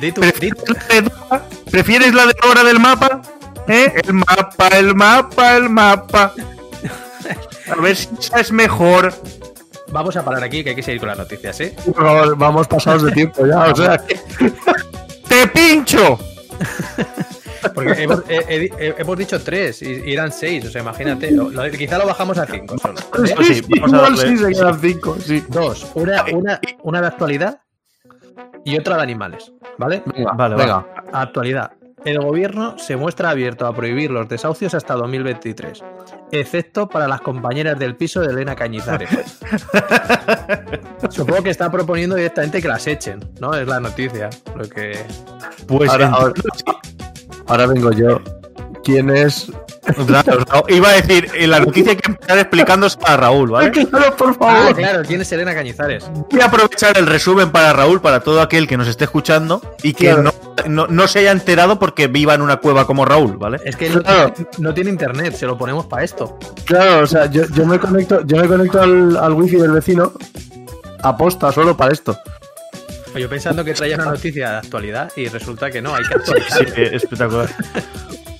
Di 0.00 0.10
tu, 0.12 0.20
di- 0.20 0.30
¿Prefieres 0.32 0.64
la 0.66 1.38
de? 1.38 1.70
¿Prefieres 1.70 2.14
la 2.14 2.26
de 2.26 2.34
Dora 2.42 2.64
del 2.64 2.80
mapa? 2.80 3.22
¿Eh? 3.68 3.92
El 4.04 4.14
mapa, 4.14 4.68
el 4.68 4.94
mapa, 4.94 5.56
el 5.56 5.68
mapa. 5.70 6.32
A 7.70 7.80
ver 7.80 7.96
si 7.96 8.08
esa 8.18 8.40
es 8.40 8.52
mejor. 8.52 9.12
Vamos 9.90 10.16
a 10.16 10.24
parar 10.24 10.42
aquí, 10.42 10.64
que 10.64 10.70
hay 10.70 10.76
que 10.76 10.82
seguir 10.82 11.00
con 11.00 11.08
las 11.08 11.18
noticias, 11.18 11.60
¿eh? 11.60 11.76
Vamos 12.36 12.66
pasados 12.66 13.02
de 13.04 13.12
tiempo 13.12 13.46
ya. 13.46 13.70
O 13.70 13.74
sea, 13.76 13.98
que- 13.98 14.18
¡Te 15.28 15.46
pincho! 15.48 16.18
Porque 17.74 18.02
hemos, 18.02 18.22
he- 18.28 18.44
he- 18.48 18.70
he- 18.88 18.94
hemos 18.98 19.16
dicho 19.16 19.40
tres 19.40 19.82
y, 19.82 20.02
y 20.04 20.12
eran 20.12 20.32
seis, 20.32 20.64
o 20.66 20.70
sea, 20.70 20.82
imagínate. 20.82 21.30
lo- 21.30 21.48
lo- 21.50 21.70
quizá 21.70 21.96
lo 21.98 22.06
bajamos 22.06 22.36
a 22.38 22.46
cinco 22.46 22.76
solo. 22.78 22.96
sí, 23.44 23.62
vamos 23.80 23.92
a 23.92 23.96
igual 23.96 24.16
darle- 24.16 24.28
sí 24.28 24.36
se 24.38 24.50
quedan 24.52 24.80
cinco, 24.80 25.16
sí. 25.24 25.44
Dos, 25.48 25.86
una, 25.94 26.24
una, 26.32 26.60
una 26.82 27.00
de 27.00 27.06
actualidad 27.06 27.60
y 28.64 28.76
otra 28.78 28.96
de 28.96 29.02
animales, 29.02 29.52
¿vale? 29.78 30.02
Venga, 30.06 30.32
Vale, 30.32 30.56
venga. 30.56 30.86
Actualidad. 31.12 31.70
El 32.04 32.18
gobierno 32.20 32.76
se 32.78 32.96
muestra 32.96 33.30
abierto 33.30 33.66
a 33.66 33.74
prohibir 33.74 34.10
los 34.10 34.28
desahucios 34.28 34.74
hasta 34.74 34.94
2023, 34.94 35.82
excepto 36.32 36.88
para 36.88 37.06
las 37.06 37.20
compañeras 37.20 37.78
del 37.78 37.94
piso 37.96 38.20
de 38.20 38.28
Elena 38.32 38.56
Cañizares. 38.56 39.08
Supongo 41.10 41.42
que 41.42 41.50
está 41.50 41.70
proponiendo 41.70 42.16
directamente 42.16 42.60
que 42.60 42.68
las 42.68 42.86
echen, 42.86 43.20
¿no? 43.40 43.54
Es 43.54 43.66
la 43.68 43.78
noticia. 43.80 44.30
Lo 44.56 44.68
que. 44.68 44.98
Pues 45.66 45.90
Ahora, 45.90 46.06
en- 46.06 46.14
ahora, 46.14 46.32
ahora 47.46 47.66
vengo 47.66 47.92
yo. 47.92 48.20
¿Quién 48.82 49.10
es? 49.10 49.52
Claro, 50.06 50.44
no, 50.52 50.64
iba 50.68 50.90
a 50.90 50.92
decir, 50.92 51.28
en 51.34 51.50
la 51.50 51.58
noticia 51.60 51.90
hay 51.92 51.96
que 51.96 52.10
empezar 52.12 52.38
explicándose 52.38 52.98
a 53.04 53.16
Raúl, 53.16 53.50
¿vale? 53.50 53.70
Claro, 53.90 54.16
por 54.16 54.30
Ah, 54.30 54.34
favor. 54.38 54.76
claro, 54.76 55.02
¿quién 55.06 55.20
es 55.20 55.32
Elena 55.32 55.54
Cañizares? 55.54 56.04
Voy 56.30 56.40
a 56.40 56.44
aprovechar 56.46 56.96
el 56.98 57.06
resumen 57.06 57.50
para 57.50 57.72
Raúl, 57.72 58.00
para 58.00 58.20
todo 58.20 58.40
aquel 58.40 58.68
que 58.68 58.76
nos 58.76 58.86
esté 58.86 59.04
escuchando 59.04 59.60
y 59.82 59.92
que 59.94 60.06
Claro. 60.12 60.22
no, 60.22 60.32
no- 60.68 60.86
no 60.86 61.08
se 61.08 61.18
haya 61.20 61.32
enterado 61.32 61.78
porque 61.78 62.06
viva 62.06 62.34
en 62.34 62.42
una 62.42 62.58
cueva 62.58 62.86
como 62.86 63.04
Raúl, 63.04 63.36
¿vale? 63.38 63.58
Es 63.64 63.74
que 63.76 63.90
no, 63.90 64.02
Claro. 64.02 64.34
no 64.58 64.72
tiene 64.74 64.90
internet, 64.90 65.34
se 65.34 65.46
lo 65.46 65.58
ponemos 65.58 65.86
para 65.86 66.04
esto. 66.04 66.38
Claro, 66.64 67.00
o 67.00 67.06
sea, 67.06 67.26
yo, 67.26 67.42
yo 67.52 67.66
me 67.66 67.78
conecto, 67.80 68.24
yo 68.24 68.36
me 68.36 68.46
conecto 68.46 68.80
al, 68.80 69.16
al 69.16 69.32
wifi 69.32 69.56
del 69.56 69.72
vecino 69.72 70.12
aposta 71.02 71.50
solo 71.50 71.76
para 71.76 71.92
esto. 71.92 72.16
Yo 73.16 73.28
pensando 73.28 73.62
que 73.64 73.74
traía 73.74 73.96
una 73.96 74.06
noticia 74.06 74.50
de 74.52 74.56
actualidad 74.58 75.12
y 75.16 75.26
resulta 75.28 75.70
que 75.70 75.82
no, 75.82 75.94
hay 75.94 76.02
que 76.04 76.08
Sí, 76.08 76.14
actualizar. 76.14 76.66
sí, 76.74 76.82
espectacular. 76.92 77.48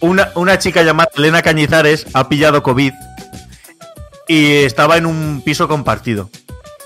Una, 0.02 0.30
una 0.34 0.58
chica 0.58 0.82
llamada 0.82 1.10
Elena 1.16 1.42
Cañizares 1.42 2.06
ha 2.12 2.28
pillado 2.28 2.62
COVID 2.62 2.92
y 4.28 4.56
estaba 4.64 4.96
en 4.96 5.06
un 5.06 5.42
piso 5.44 5.68
compartido. 5.68 6.28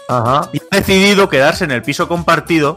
Ajá. 0.08 0.50
Y 0.52 0.60
ha 0.70 0.76
decidido 0.76 1.28
quedarse 1.28 1.64
en 1.64 1.70
el 1.70 1.82
piso 1.82 2.08
compartido 2.08 2.76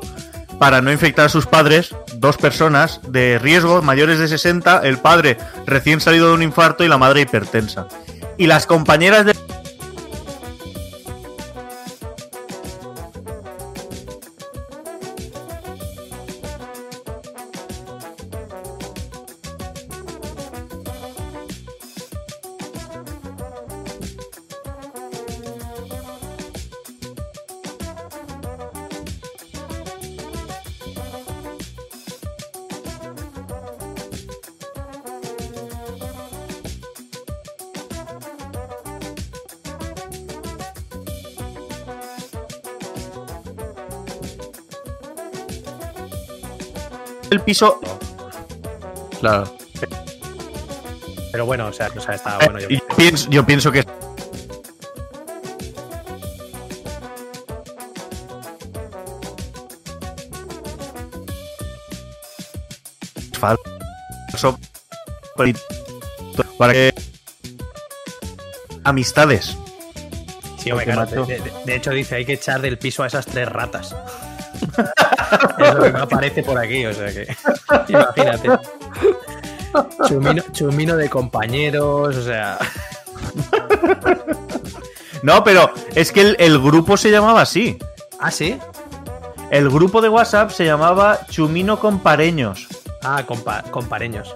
para 0.58 0.81
no 0.81 0.91
infectar 0.91 1.25
a 1.25 1.29
sus 1.29 1.46
padres, 1.46 1.96
dos 2.15 2.38
personas 2.38 3.00
de 3.08 3.39
riesgo 3.39 3.81
mayores 3.81 4.19
de 4.19 4.27
60, 4.27 4.81
el 4.84 4.98
padre 4.98 5.38
recién 5.65 6.01
salido 6.01 6.27
de 6.27 6.34
un 6.34 6.43
infarto 6.43 6.84
y 6.84 6.88
la 6.88 6.98
madre 6.98 7.22
hipertensa. 7.22 7.88
Y 8.38 8.48
las 8.48 8.65
compañeras 8.65 9.25
de... 9.25 9.36
el 47.31 47.39
piso 47.41 47.79
Claro. 49.19 49.53
Pero 51.31 51.45
bueno, 51.45 51.67
o 51.67 51.74
sea, 51.74 51.89
o 51.95 52.00
sea 52.00 52.15
está 52.15 52.38
bueno. 52.38 52.59
Yo, 52.59 52.69
yo 52.69 52.79
pienso, 52.95 53.29
yo 53.29 53.45
pienso 53.45 53.71
que 53.71 53.79
es 53.79 53.86
falso 63.39 64.59
para 66.57 66.74
que 66.74 66.93
amistades 68.83 69.55
sí, 70.57 70.71
hombre, 70.71 70.86
claro, 70.86 71.25
de- 71.25 71.41
de 71.65 71.75
hecho 71.75 71.91
dice, 71.91 72.15
hay 72.15 72.25
que 72.25 72.33
echar 72.33 72.62
del 72.62 72.77
piso 72.77 73.03
a 73.03 73.07
esas 73.07 73.25
tres 73.25 73.48
ratas. 73.48 73.95
Me 75.93 76.00
aparece 76.00 76.43
por 76.43 76.57
aquí, 76.57 76.86
o 76.86 76.93
sea 76.93 77.07
que... 77.13 77.27
Imagínate. 77.88 78.50
Chumino, 80.07 80.43
chumino 80.51 80.95
de 80.95 81.09
compañeros, 81.09 82.15
o 82.17 82.24
sea... 82.24 82.57
no 85.24 85.43
pero 85.43 85.71
es 85.95 86.12
que 86.12 86.21
el, 86.21 86.36
el 86.39 86.59
grupo 86.59 86.98
se 86.98 87.12
llamaba 87.12 87.41
así 87.41 87.77
Ah, 88.19 88.31
¿sí? 88.31 88.57
el 89.51 89.69
grupo 89.69 90.01
de 90.01 90.09
WhatsApp 90.09 90.51
se 90.51 90.65
llamaba 90.65 91.19
Chumino 91.29 91.79
Compareños 91.79 92.67
Ah, 93.01 93.24
compa 93.25 93.63
compareños. 93.71 94.36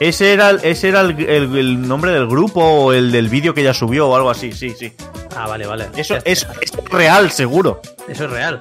ese 0.00 0.32
era, 0.32 0.50
el- 0.50 0.60
ese 0.64 0.88
era 0.88 1.02
el, 1.02 1.18
el- 1.20 1.56
el 1.56 1.86
nombre 1.88 2.10
del 2.12 2.26
grupo 2.26 2.60
o 2.64 2.92
el 2.92 3.12
del 3.12 3.28
vídeo 3.28 3.54
que 3.54 3.60
ella 3.60 3.74
subió 3.74 4.08
o 4.08 4.16
algo 4.16 4.28
así, 4.30 4.50
sí, 4.52 4.70
sí. 4.76 4.92
Ah, 5.36 5.46
vale, 5.46 5.66
vale. 5.66 5.88
Eso 5.96 6.14
Ya 6.16 6.22
es, 6.24 6.46
es 6.60 6.72
real, 6.90 7.30
seguro. 7.30 7.80
Eso 8.08 8.24
es 8.24 8.30
real. 8.30 8.58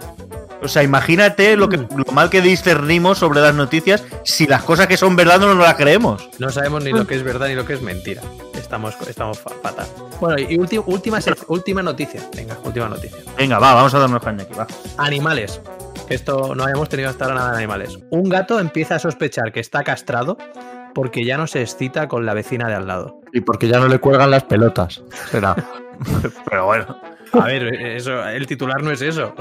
O 0.62 0.68
sea, 0.68 0.84
imagínate 0.84 1.56
lo, 1.56 1.70
que, 1.70 1.78
lo 1.78 2.12
mal 2.12 2.30
que 2.30 2.42
discernimos 2.42 3.18
sobre 3.20 3.40
las 3.42 3.56
noticias 3.56 4.04
si 4.24 4.46
las 4.46 4.64
cosas 4.64 4.88
que 4.88 4.98
son 4.98 5.16
verdad 5.16 5.40
no 5.40 5.48
nos 5.56 5.64
las 5.64 5.76
creemos. 5.76 6.30
No 6.38 6.50
sabemos 6.50 6.84
ni 6.84 6.92
lo 6.92 7.08
que 7.08 7.16
es 7.16 7.24
verdad 7.24 7.48
ni 7.48 7.56
lo 7.56 7.66
que 7.66 7.74
es 7.74 7.82
mentira. 7.82 8.22
Estamos, 8.56 8.96
estamos 9.08 9.40
fa- 9.40 9.52
fatal. 9.64 9.88
Bueno, 10.20 10.38
y 10.40 10.58
ulti- 10.58 10.84
última, 10.86 11.20
última 11.48 11.82
noticia. 11.82 12.22
Venga, 12.36 12.58
última 12.64 12.90
noticia. 12.90 13.18
Venga, 13.38 13.58
va, 13.58 13.74
vamos 13.74 13.94
a 13.94 14.00
darnos 14.00 14.22
caña 14.22 14.44
aquí, 14.44 14.54
va. 14.54 14.68
Animales. 14.98 15.62
Que 16.08 16.16
Esto 16.16 16.54
no 16.56 16.64
habíamos 16.64 16.90
tenido 16.90 17.10
hasta 17.10 17.26
ahora 17.26 17.38
nada 17.38 17.52
de 17.52 17.58
animales. 17.58 17.98
Un 18.10 18.28
gato 18.30 18.60
empieza 18.60 18.96
a 18.96 19.00
sospechar 19.00 19.52
que 19.54 19.60
está 19.62 19.84
castrado 19.84 20.38
porque 20.94 21.24
ya 21.24 21.38
no 21.38 21.48
se 21.48 21.62
excita 21.62 22.08
con 22.08 22.26
la 22.26 22.34
vecina 22.34 22.68
de 22.68 22.76
al 22.76 22.88
lado. 22.88 23.22
Y 23.32 23.42
porque 23.42 23.68
ya 23.68 23.80
no 23.80 23.88
le 23.88 24.00
cuelgan 24.00 24.32
las 24.32 24.44
pelotas. 24.44 25.04
Será. 25.32 25.56
Pero 26.50 26.66
bueno. 26.66 26.86
A 27.34 27.46
ver, 27.46 27.76
eso, 27.76 28.28
el 28.28 28.48
titular 28.48 28.82
no 28.82 28.92
es 28.92 29.02
eso. 29.02 29.36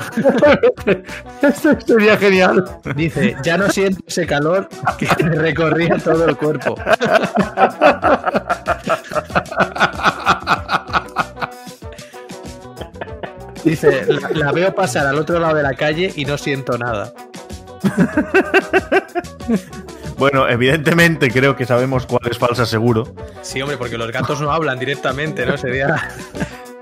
Esto 1.43 1.79
sería 1.87 2.17
genial. 2.17 2.65
Dice, 2.95 3.37
ya 3.43 3.57
no 3.57 3.69
siento 3.71 4.03
ese 4.07 4.27
calor 4.27 4.69
que 4.99 5.09
me 5.25 5.37
recorría 5.37 5.97
todo 5.99 6.27
el 6.27 6.37
cuerpo. 6.37 6.75
Dice, 13.65 14.07
la, 14.07 14.31
la 14.31 14.53
veo 14.53 14.75
pasar 14.75 15.07
al 15.07 15.19
otro 15.19 15.39
lado 15.39 15.57
de 15.57 15.63
la 15.63 15.75
calle 15.75 16.13
y 16.15 16.25
no 16.25 16.39
siento 16.39 16.77
nada. 16.79 17.13
Bueno, 20.17 20.49
evidentemente 20.49 21.31
creo 21.31 21.55
que 21.55 21.65
sabemos 21.65 22.05
cuál 22.07 22.29
es 22.31 22.39
falsa 22.39 22.67
seguro. 22.67 23.15
Sí, 23.43 23.63
hombre, 23.63 23.77
porque 23.77 23.97
los 23.97 24.11
gatos 24.11 24.41
no 24.41 24.51
hablan 24.51 24.79
directamente, 24.79 25.47
¿no? 25.47 25.57
Sería... 25.57 26.11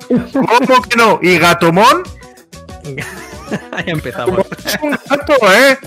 ¿Cómo 0.08 0.82
que 0.82 0.96
no? 0.96 1.18
¿Y 1.22 1.38
Gatomón? 1.38 2.02
Ahí 3.72 3.84
empezamos. 3.86 4.40
Es 4.64 4.78
un 4.82 4.90
gato, 5.08 5.34
¿eh? 5.52 5.78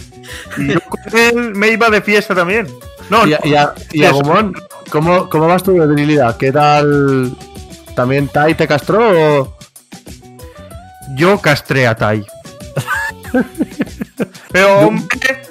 Y 0.57 0.73
yo 0.73 0.79
con 0.81 1.17
él 1.19 1.55
me 1.55 1.69
iba 1.69 1.89
de 1.89 2.01
fiesta 2.01 2.33
también. 2.35 2.67
No, 3.09 3.25
Y, 3.25 3.33
a- 3.33 3.39
y, 3.43 3.55
a- 3.55 3.73
y 3.91 4.03
Agumon, 4.03 4.53
¿cómo, 4.91 5.27
¿cómo 5.29 5.47
vas 5.47 5.63
tu 5.63 5.71
debilidad? 5.73 6.37
¿Qué 6.37 6.51
tal? 6.51 7.35
¿También 7.95 8.27
Tai 8.27 8.53
te 8.55 8.67
castró 8.67 9.39
o.? 9.41 9.57
yo 11.15 11.39
castré 11.41 11.87
a 11.87 11.95
Tai. 11.95 12.25
Pero, 14.51 14.79
hombre, 14.79 15.41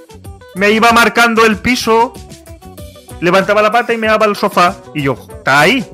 me 0.54 0.70
iba 0.70 0.92
marcando 0.92 1.44
el 1.44 1.56
piso, 1.58 2.12
levantaba 3.20 3.60
la 3.62 3.70
pata 3.70 3.92
y 3.92 3.96
me 3.98 4.06
daba 4.06 4.26
al 4.26 4.36
sofá. 4.36 4.76
Y 4.94 5.02
yo, 5.02 5.14
Tai. 5.44 5.84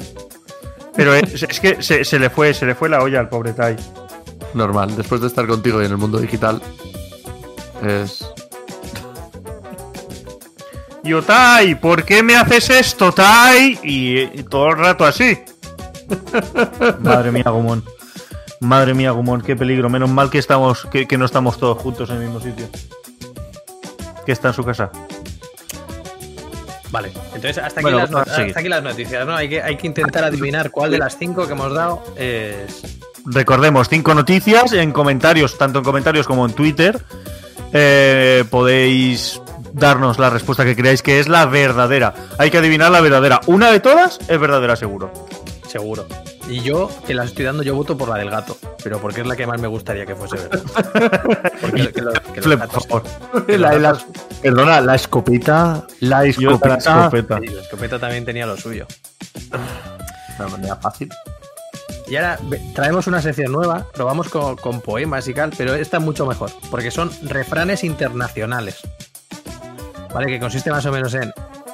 Pero 0.96 1.14
es, 1.14 1.42
es 1.42 1.60
que 1.60 1.82
se, 1.82 2.04
se 2.04 2.18
le 2.18 2.30
fue, 2.30 2.54
se 2.54 2.66
le 2.66 2.74
fue 2.74 2.88
la 2.88 3.02
olla 3.02 3.20
al 3.20 3.28
pobre 3.28 3.52
Tai. 3.52 3.76
Normal, 4.54 4.94
después 4.96 5.20
de 5.20 5.26
estar 5.26 5.46
contigo 5.46 5.82
y 5.82 5.86
en 5.86 5.92
el 5.92 5.98
mundo 5.98 6.18
digital. 6.18 6.62
Es. 7.82 8.24
Yo, 11.02 11.22
Tai, 11.22 11.74
¿por 11.74 12.04
qué 12.04 12.22
me 12.22 12.36
haces 12.36 12.70
esto, 12.70 13.12
Tai? 13.12 13.78
Y, 13.82 14.20
y 14.20 14.42
todo 14.44 14.70
el 14.70 14.78
rato 14.78 15.04
así. 15.04 15.38
Madre 17.00 17.30
mía, 17.32 17.44
Gumón. 17.46 17.84
Madre 18.60 18.94
mía, 18.94 19.10
Gumón, 19.10 19.42
qué 19.42 19.56
peligro. 19.56 19.90
Menos 19.90 20.08
mal 20.10 20.30
que 20.30 20.38
estamos, 20.38 20.86
que, 20.86 21.06
que 21.06 21.18
no 21.18 21.24
estamos 21.26 21.58
todos 21.58 21.78
juntos 21.78 22.08
en 22.10 22.16
el 22.16 22.22
mismo 22.22 22.40
sitio. 22.40 22.66
Que 24.24 24.32
está 24.32 24.48
en 24.48 24.54
su 24.54 24.64
casa. 24.64 24.90
Vale, 26.94 27.10
entonces 27.34 27.58
hasta 27.58 27.80
aquí, 27.80 27.90
Bueno, 27.90 27.98
las, 27.98 28.28
seguir. 28.28 28.46
hasta 28.46 28.60
aquí 28.60 28.68
las 28.68 28.82
noticias, 28.84 29.26
¿no? 29.26 29.34
Hay 29.34 29.48
que, 29.48 29.60
hay 29.60 29.76
que 29.76 29.88
intentar 29.88 30.22
adivinar 30.22 30.70
cuál 30.70 30.92
de 30.92 30.98
las 30.98 31.18
cinco 31.18 31.44
que 31.44 31.52
hemos 31.52 31.74
dado 31.74 32.04
es... 32.16 33.00
Recordemos, 33.26 33.88
cinco 33.88 34.14
noticias 34.14 34.72
en 34.72 34.92
comentarios, 34.92 35.58
tanto 35.58 35.80
en 35.80 35.84
comentarios 35.84 36.24
como 36.24 36.46
en 36.46 36.52
Twitter. 36.52 37.02
Eh, 37.72 38.44
podéis 38.48 39.42
darnos 39.72 40.20
la 40.20 40.30
respuesta 40.30 40.64
que 40.64 40.76
creáis 40.76 41.02
que 41.02 41.18
es 41.18 41.26
la 41.26 41.46
verdadera. 41.46 42.14
Hay 42.38 42.52
que 42.52 42.58
adivinar 42.58 42.92
la 42.92 43.00
verdadera. 43.00 43.40
Una 43.46 43.72
de 43.72 43.80
todas 43.80 44.20
es 44.28 44.38
verdadera, 44.38 44.76
seguro. 44.76 45.12
Seguro. 45.66 46.06
Y 46.48 46.60
yo, 46.60 46.90
que 47.06 47.14
las 47.14 47.28
estoy 47.28 47.44
dando, 47.46 47.62
yo 47.62 47.74
voto 47.74 47.96
por 47.96 48.08
la 48.08 48.16
del 48.16 48.30
gato. 48.30 48.56
Pero 48.82 49.00
porque 49.00 49.22
es 49.22 49.26
la 49.26 49.34
que 49.34 49.46
más 49.46 49.60
me 49.60 49.66
gustaría 49.68 50.04
que 50.04 50.14
fuese. 50.14 50.36
Porque 51.60 51.86
que 51.86 51.92
que 51.92 52.02
los 52.02 52.14
gatos- 52.58 52.86
que 53.46 53.58
La- 53.58 53.72
la- 53.78 53.92
gatos- 53.92 54.06
perdona, 54.42 54.80
la 54.82 54.94
escopeta. 54.94 55.86
La 56.00 56.26
Yo 56.26 56.50
la 56.50 56.56
escopeta. 56.56 56.76
escopeta. 57.06 57.38
sí, 57.40 57.46
la 57.46 57.62
escopeta 57.62 57.98
también 57.98 58.24
tenía 58.26 58.44
lo 58.46 58.56
suyo. 58.58 58.86
De 60.38 60.46
manera 60.46 60.76
fácil. 60.76 61.08
Y 62.08 62.16
ahora 62.16 62.38
traemos 62.74 63.06
una 63.06 63.22
sección 63.22 63.50
nueva, 63.52 63.86
probamos 63.94 64.28
con, 64.28 64.56
con 64.56 64.82
poemas 64.82 65.26
y 65.28 65.32
tal, 65.34 65.52
pero 65.56 65.74
esta 65.74 65.96
es 65.96 66.02
mucho 66.02 66.26
mejor, 66.26 66.50
porque 66.70 66.90
son 66.90 67.10
refranes 67.22 67.82
internacionales. 67.84 68.80
¿Vale? 70.12 70.26
Que 70.26 70.38
consiste 70.38 70.70
más 70.70 70.84
o 70.86 70.92
menos 70.92 71.14
en. 71.14 71.32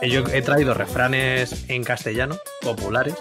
Yo 0.08 0.22
he 0.32 0.40
traído 0.40 0.72
refranes 0.72 1.64
en 1.68 1.82
castellano, 1.84 2.38
populares, 2.62 3.14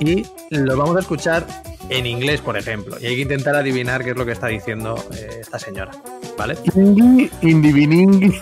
y 0.00 0.26
los 0.50 0.76
vamos 0.76 0.96
a 0.96 1.00
escuchar 1.00 1.46
en 1.88 2.06
inglés, 2.06 2.40
por 2.40 2.56
ejemplo. 2.56 2.96
Y 3.00 3.06
hay 3.06 3.16
que 3.16 3.22
intentar 3.22 3.54
adivinar 3.54 4.04
qué 4.04 4.10
es 4.10 4.16
lo 4.16 4.24
que 4.24 4.32
está 4.32 4.46
diciendo 4.48 4.96
eh, 5.14 5.38
esta 5.40 5.58
señora. 5.58 5.92
¿Vale? 6.36 6.56
Indi, 6.74 7.30
indiviningui. 7.42 8.40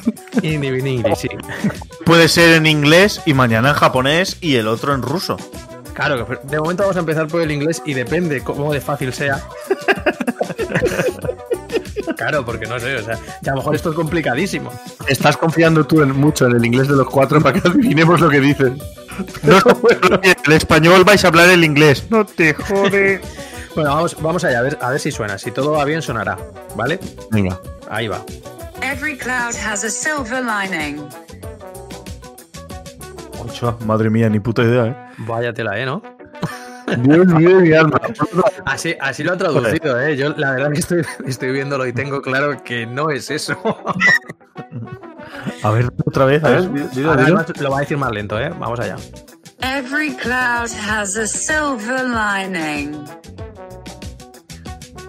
Sí. 1.16 1.28
Puede 2.04 2.28
ser 2.28 2.54
en 2.54 2.66
inglés 2.66 3.20
y 3.26 3.34
mañana 3.34 3.70
en 3.70 3.74
japonés 3.74 4.36
y 4.40 4.56
el 4.56 4.68
otro 4.68 4.94
en 4.94 5.02
ruso. 5.02 5.36
Claro, 5.94 6.24
pero 6.26 6.40
de 6.44 6.58
momento 6.58 6.84
vamos 6.84 6.96
a 6.96 7.00
empezar 7.00 7.26
por 7.26 7.42
el 7.42 7.50
inglés 7.50 7.82
y 7.84 7.94
depende 7.94 8.40
cómo 8.42 8.72
de 8.72 8.80
fácil 8.80 9.12
sea. 9.12 9.42
claro, 12.16 12.44
porque 12.44 12.66
no 12.66 12.78
sé, 12.78 12.96
o 12.96 13.02
sea, 13.02 13.18
ya 13.42 13.52
a 13.52 13.54
lo 13.54 13.60
mejor 13.60 13.74
esto 13.74 13.90
es 13.90 13.96
complicadísimo. 13.96 14.72
Estás 15.08 15.36
confiando 15.36 15.84
tú 15.86 16.00
en, 16.02 16.16
mucho 16.16 16.46
en 16.46 16.56
el 16.56 16.64
inglés 16.64 16.88
de 16.88 16.96
los 16.96 17.08
cuatro 17.08 17.40
para 17.40 17.60
que 17.60 17.68
adivinemos 17.68 18.20
lo 18.20 18.30
que 18.30 18.40
dicen. 18.40 18.78
No 19.42 19.58
el 20.46 20.52
español 20.52 21.04
vais 21.04 21.24
a 21.24 21.28
hablar 21.28 21.50
el 21.50 21.64
inglés. 21.64 22.06
No 22.10 22.24
te 22.24 22.54
jode. 22.54 23.20
Bueno, 23.72 23.94
vamos, 23.94 24.20
vamos 24.20 24.42
allá, 24.42 24.58
a 24.58 24.62
ver, 24.62 24.78
a 24.80 24.90
ver 24.90 24.98
si 24.98 25.12
suena. 25.12 25.38
Si 25.38 25.52
todo 25.52 25.70
va 25.70 25.84
bien, 25.84 26.02
sonará, 26.02 26.36
¿vale? 26.74 26.98
Venga. 27.30 27.56
Ahí 27.88 28.08
va. 28.08 28.20
Every 28.82 29.16
cloud 29.16 29.54
has 29.64 29.84
a 29.84 29.90
silver 29.90 30.42
lining. 30.42 31.06
Ocho, 33.38 33.78
madre 33.86 34.10
mía, 34.10 34.28
ni 34.28 34.40
puta 34.40 34.62
idea, 34.62 34.86
¿eh? 34.86 34.96
Vaya 35.18 35.52
tela, 35.52 35.78
¿eh? 35.78 35.86
¿No? 35.86 36.02
Dios 36.98 37.26
mío 37.26 37.60
mi 37.60 37.72
alma. 37.72 38.00
Así, 38.64 38.96
así 39.00 39.22
lo 39.22 39.34
ha 39.34 39.36
traducido, 39.36 40.00
¿eh? 40.00 40.16
Yo 40.16 40.30
la 40.36 40.52
verdad 40.52 40.72
que 40.72 40.80
estoy, 40.80 41.02
estoy 41.26 41.52
viéndolo 41.52 41.86
y 41.86 41.92
tengo 41.92 42.20
claro 42.22 42.62
que 42.64 42.86
no 42.86 43.10
es 43.10 43.30
eso. 43.30 43.56
A 45.62 45.70
ver, 45.70 45.90
otra 46.04 46.24
vez. 46.24 46.42
A 46.44 46.50
ver. 46.50 46.90
Dilo, 46.92 47.10
Ahora, 47.10 47.24
dilo. 47.24 47.38
además, 47.38 47.60
lo 47.60 47.70
va 47.70 47.76
a 47.78 47.80
decir 47.80 47.96
más 47.98 48.10
lento, 48.12 48.38
¿eh? 48.38 48.50
Vamos 48.58 48.78
allá. 48.80 48.96
Every 49.62 50.14
cloud 50.16 50.70
has 50.88 51.16
a 51.16 51.26
silver 51.26 52.04
lining. 52.04 53.04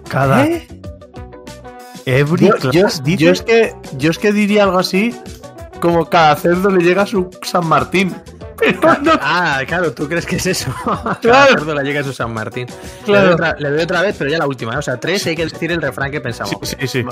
Cada. 0.08 0.46
Every 2.04 2.46
Yo, 2.46 2.54
dice. 3.04 3.16
yo 3.24 3.30
es 3.30 3.42
que, 3.42 3.74
yo 3.96 4.10
es 4.10 4.18
que 4.18 4.32
diría 4.32 4.64
algo 4.64 4.78
así 4.78 5.14
como 5.80 6.08
cada 6.08 6.34
cerdo 6.36 6.68
le 6.70 6.82
llega 6.84 7.02
a 7.02 7.06
su 7.06 7.30
San 7.42 7.66
Martín. 7.66 8.14
No, 9.02 9.10
Ah, 9.20 9.60
claro, 9.66 9.92
¿tú 9.92 10.06
crees 10.08 10.24
que 10.24 10.36
es 10.36 10.46
eso? 10.46 10.72
Claro. 11.20 11.50
Cerdo 11.52 11.74
la 11.74 11.82
llega 11.82 12.00
a 12.00 12.04
su 12.04 12.12
San 12.12 12.32
Martín. 12.32 12.66
Claro. 13.04 13.22
Le, 13.22 13.26
doy 13.26 13.34
otra, 13.34 13.56
le 13.58 13.70
doy 13.70 13.80
otra 13.82 14.02
vez, 14.02 14.14
pero 14.16 14.30
ya 14.30 14.38
la 14.38 14.46
última. 14.46 14.74
¿eh? 14.74 14.78
O 14.78 14.82
sea, 14.82 14.98
tres 15.00 15.26
hay 15.26 15.34
que 15.34 15.46
decir 15.46 15.72
el 15.72 15.82
refrán 15.82 16.12
que 16.12 16.20
pensamos. 16.20 16.56
Sí, 16.62 16.76
sí, 16.80 16.86
sí. 16.86 17.04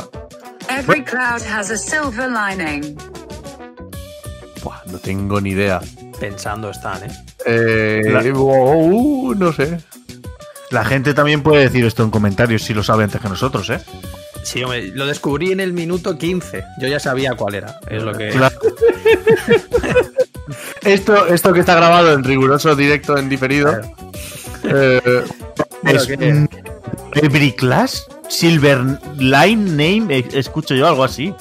Every 0.81 1.03
cloud 1.05 1.43
has 1.43 1.71
a 1.71 1.77
silver 1.77 2.29
lining. 2.29 2.97
Buah, 4.63 4.81
no 4.87 4.99
tengo 4.99 5.41
ni 5.41 5.51
idea. 5.51 5.81
Pensando 6.19 6.71
están, 6.71 7.03
¿eh? 7.05 7.13
Eh, 7.47 8.03
La- 8.07 8.23
uh, 8.33 9.35
no 9.35 9.53
sé. 9.53 9.79
La 10.71 10.85
gente 10.85 11.15
también 11.15 11.43
puede 11.43 11.65
decir 11.65 11.85
esto 11.85 12.03
en 12.03 12.11
comentarios 12.11 12.63
si 12.63 12.73
lo 12.75 12.83
sabe 12.83 13.05
antes 13.05 13.21
que 13.21 13.29
nosotros, 13.29 13.69
¿eh? 13.71 13.81
Sí, 14.43 14.63
hombre, 14.63 14.89
lo 14.95 15.07
descubrí 15.07 15.53
en 15.53 15.61
el 15.61 15.73
minuto 15.73 16.17
15. 16.17 16.65
Yo 16.81 16.89
ya 16.89 16.99
sabía 17.01 17.35
cuál 17.35 17.55
era. 17.57 17.79
Es 17.89 18.03
lo 18.03 18.13
que. 18.15 18.31
Claro. 18.31 18.59
Esto, 20.83 21.27
esto 21.27 21.53
que 21.53 21.61
está 21.61 21.75
grabado 21.77 22.13
en 22.13 22.25
riguroso 22.25 22.75
directo 22.75 23.17
en 23.19 23.29
diferido. 23.29 23.71
Claro. 23.71 23.93
eh, 24.65 25.25
Es- 25.85 26.07
que- 26.07 26.49
Every 27.15 27.53
class, 27.53 28.07
Silver 28.31 28.79
Line 29.19 29.71
Name, 29.71 30.17
eh, 30.19 30.29
escucho 30.33 30.75
yo 30.75 30.87
algo 30.89 31.05
así. 31.05 31.35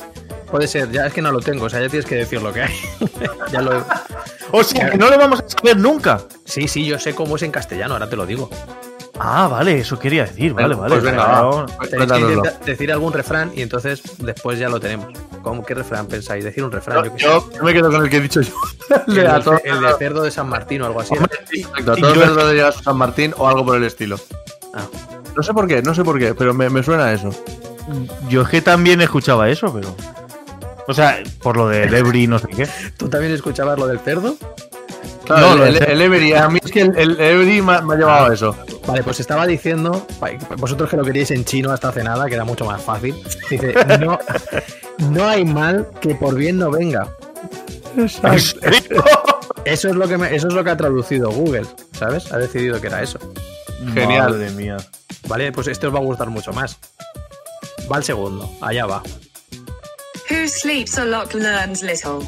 Puede 0.51 0.67
ser, 0.67 0.91
ya 0.91 1.05
es 1.05 1.13
que 1.13 1.22
no 1.22 1.31
lo 1.31 1.39
tengo. 1.39 1.65
O 1.65 1.69
sea, 1.69 1.79
ya 1.79 1.88
tienes 1.89 2.05
que 2.08 2.15
decir 2.15 2.41
lo 2.41 2.51
que 2.51 2.63
hay. 2.63 2.74
ya 3.51 3.62
lo. 3.62 3.84
O 4.51 4.63
sea, 4.63 4.89
que 4.89 4.98
no 4.98 5.12
lo 5.12 5.17
vamos 5.19 5.41
a 5.41 5.48
saber 5.48 5.77
nunca. 5.77 6.22
Sí, 6.43 6.67
sí, 6.67 6.84
yo 6.84 6.98
sé 6.98 7.13
cómo 7.13 7.36
es 7.36 7.43
en 7.43 7.51
castellano, 7.51 7.93
ahora 7.93 8.10
te 8.10 8.15
lo 8.15 8.25
digo. 8.25 8.50
Ah, 9.19 9.48
vale, 9.48 9.77
eso 9.77 10.00
quería 10.00 10.24
decir, 10.25 10.53
vale, 10.55 10.74
vale. 10.74 10.89
Pues 10.96 11.03
venga, 11.03 11.24
Claro. 11.25 11.51
va. 11.51 11.65
Tenéis 11.65 11.89
que 11.91 11.98
Cuéntanoslo. 11.98 12.29
intentar 12.38 12.65
decir 12.65 12.91
algún 12.91 13.13
refrán 13.13 13.51
y 13.53 13.62
entonces 13.62 14.01
después 14.17 14.58
ya 14.58 14.67
lo 14.69 14.79
tenemos. 14.79 15.10
¿Cómo 15.43 15.63
qué 15.63 15.75
refrán 15.75 16.08
pensáis? 16.08 16.43
Decir 16.43 16.63
un 16.63 16.72
refrán. 16.72 17.03
Yo, 17.05 17.13
qué 17.13 17.19
sé. 17.19 17.25
Yo, 17.27 17.48
yo 17.51 17.63
me 17.63 17.74
quedo 17.74 17.91
con 17.91 18.01
el 18.03 18.10
que 18.10 18.17
he 18.17 18.22
dicho 18.22 18.41
yo. 18.41 18.53
el, 19.08 19.43
todos- 19.43 19.62
el 19.63 19.81
de 19.81 19.93
cerdo 20.00 20.24
de 20.24 20.31
San 20.31 20.50
Martín 20.50 20.81
o 20.81 20.88
algo 20.88 21.01
así. 21.01 21.13
Hombre, 21.15 21.38
exacto, 21.53 21.96
le 22.48 22.53
llega 22.55 22.69
a 22.69 22.72
su 22.72 22.81
San 22.81 22.98
Martín 22.98 23.36
o 23.38 23.48
algo 23.48 23.63
por 23.63 23.77
el 23.77 23.84
estilo. 23.84 24.19
Ah. 24.74 24.88
No 25.39 25.43
sé 25.43 25.53
por 25.53 25.67
qué, 25.69 25.81
no 25.81 25.96
sé 25.96 26.03
por 26.03 26.19
qué, 26.19 26.34
pero 26.36 26.53
me, 26.53 26.69
me 26.69 26.84
suena 26.84 27.13
eso. 27.13 27.29
Yo 28.27 28.41
es 28.41 28.50
que 28.50 28.62
también 28.62 29.00
escuchaba 29.00 29.48
eso, 29.50 29.74
pero. 29.74 29.96
O 30.86 30.93
sea, 30.93 31.23
por 31.41 31.56
lo 31.56 31.69
de 31.69 31.84
Every 31.84 32.28
no 32.28 32.39
sé 32.39 32.47
qué. 32.49 32.67
¿Tú 32.97 33.08
también 33.08 33.32
escuchabas 33.34 33.80
lo 33.80 33.88
del 33.88 33.99
cerdo? 33.99 34.36
Claro, 35.23 35.56
No, 35.56 35.63
el, 35.65 35.78
el, 35.78 35.84
el 35.91 36.02
Every, 36.02 36.34
a 36.34 36.49
mí 36.49 36.60
es 36.62 36.69
que 36.71 36.82
el, 36.82 36.97
el 36.97 37.21
Every 37.21 37.62
me, 37.62 37.75
ha- 37.75 37.82
me 37.82 37.93
ha 37.93 37.97
llevado 37.97 38.32
a 38.32 38.34
eso. 38.34 38.54
Vale, 38.86 39.02
pues 39.04 39.21
estaba 39.21 39.47
diciendo, 39.47 40.06
vosotros 40.58 40.89
que 40.89 40.97
lo 40.97 41.04
queríais 41.06 41.32
en 41.32 41.45
chino 41.45 41.71
hasta 41.71 41.88
hace 41.89 42.04
nada, 42.04 42.25
que 42.28 42.34
era 42.36 42.43
mucho 42.43 42.65
más 42.65 42.82
fácil. 42.82 43.15
Dice, 43.49 43.73
no, 43.99 44.19
no 45.10 45.25
hay 45.25 45.45
mal 45.45 45.88
que 46.02 46.15
por 46.15 46.36
bien 46.36 46.58
no 46.58 46.69
venga. 46.69 47.08
Eso 49.65 49.89
es 49.89 49.95
lo 49.95 50.08
que 50.08 50.17
me- 50.17 50.36
eso 50.36 50.47
es 50.47 50.54
lo 50.54 50.63
que 50.63 50.69
ha 50.71 50.78
traducido 50.78 51.32
Google, 51.32 51.65
¿sabes? 51.93 52.32
Ha 52.34 52.38
decidido 52.38 52.82
que 52.82 52.88
era 52.88 53.02
eso. 53.04 53.19
Genial. 53.93 54.32
Madre 54.32 54.49
mía. 54.52 54.78
Vale, 55.27 55.51
pues 55.51 55.67
este 55.67 55.88
os 55.88 55.93
va 55.93 55.99
a 55.99 56.03
gustar 56.03 56.29
mucho 56.29 56.51
más. 56.53 56.77
Va 57.91 57.97
el 57.97 58.03
segundo, 58.03 58.49
allá 58.62 58.86
va. 58.86 59.03
Who 60.29 60.47
sleeps 60.47 60.97
a 60.97 61.05
lot 61.05 61.34
learns 61.34 61.82
little. 61.82 62.19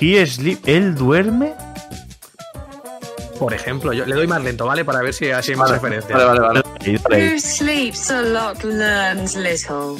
He 0.00 0.24
sleep, 0.26 0.60
él 0.66 0.94
duerme. 0.94 1.54
Por 3.38 3.52
ejemplo, 3.54 3.92
yo 3.92 4.04
le 4.06 4.14
doy 4.14 4.26
más 4.26 4.42
lento, 4.42 4.66
¿vale? 4.66 4.84
Para 4.84 5.00
ver 5.02 5.12
si 5.14 5.30
así 5.30 5.52
hay 5.52 5.56
más 5.56 5.70
Vale, 5.70 5.80
referencias. 5.80 6.24
vale, 6.24 6.40
vale, 6.40 6.62
vale. 6.62 7.32
Who 7.34 7.40
sleeps 7.40 8.10
a 8.10 8.22
lot 8.22 8.62
learns 8.64 9.36
little. 9.36 9.96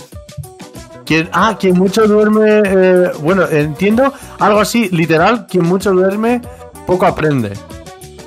Quien, 1.04 1.28
ah, 1.32 1.56
quien 1.58 1.76
mucho 1.78 2.06
duerme. 2.06 2.62
eh, 2.64 3.10
bueno, 3.20 3.48
entiendo 3.48 4.12
algo 4.38 4.60
así, 4.60 4.88
literal, 4.90 5.46
quien 5.46 5.64
mucho 5.64 5.92
duerme, 5.92 6.40
poco 6.86 7.06
aprende. 7.06 7.52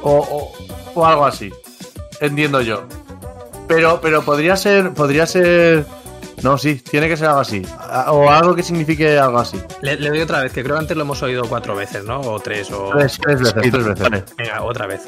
O, 0.02 0.18
o- 0.20 0.52
o 1.00 1.06
algo 1.06 1.26
así. 1.26 1.52
Entiendo 2.22 2.62
yo. 2.62 2.84
Pero, 3.68 4.00
pero 4.02 4.22
podría 4.24 4.56
ser. 4.56 4.94
Podría 4.94 5.26
ser. 5.26 5.86
No, 6.44 6.58
sí, 6.58 6.76
tiene 6.76 7.08
que 7.08 7.18
ser 7.18 7.28
algo 7.28 7.42
así. 7.42 7.62
O 8.08 8.30
algo 8.32 8.56
que 8.56 8.64
signifique 8.64 9.20
algo 9.20 9.40
así. 9.40 9.60
Le, 9.82 9.96
le 9.98 10.10
doy 10.10 10.22
otra 10.22 10.42
vez, 10.42 10.52
que 10.54 10.64
creo 10.64 10.76
que 10.76 10.82
antes 10.82 10.98
lo 10.98 11.04
hemos 11.04 11.22
oído 11.22 11.44
cuatro 11.48 11.76
veces, 11.76 12.04
¿no? 12.06 12.20
O 12.22 12.40
tres, 12.40 12.72
o. 12.72 12.90
Tres, 12.98 13.20
tres 13.22 13.40
veces, 13.40 13.56
Sí, 13.64 13.72
tres 13.72 13.86
veces. 13.86 14.10
vale. 14.10 14.24
Venga, 14.38 14.64
otra 14.64 14.88
vez. 14.88 15.02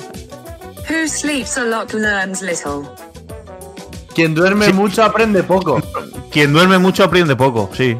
Who 0.89 1.07
sleeps 1.07 1.57
a 1.57 1.63
lot 1.63 1.93
learns 1.93 2.41
little. 2.41 2.81
Quien 4.13 4.35
duerme 4.35 4.71
mucho 4.73 5.03
aprende 5.03 5.41
poco. 5.43 5.81
Quien 6.31 6.53
duerme 6.53 6.77
mucho 6.77 7.03
aprende 7.03 7.35
poco, 7.35 7.69
sí. 7.73 7.97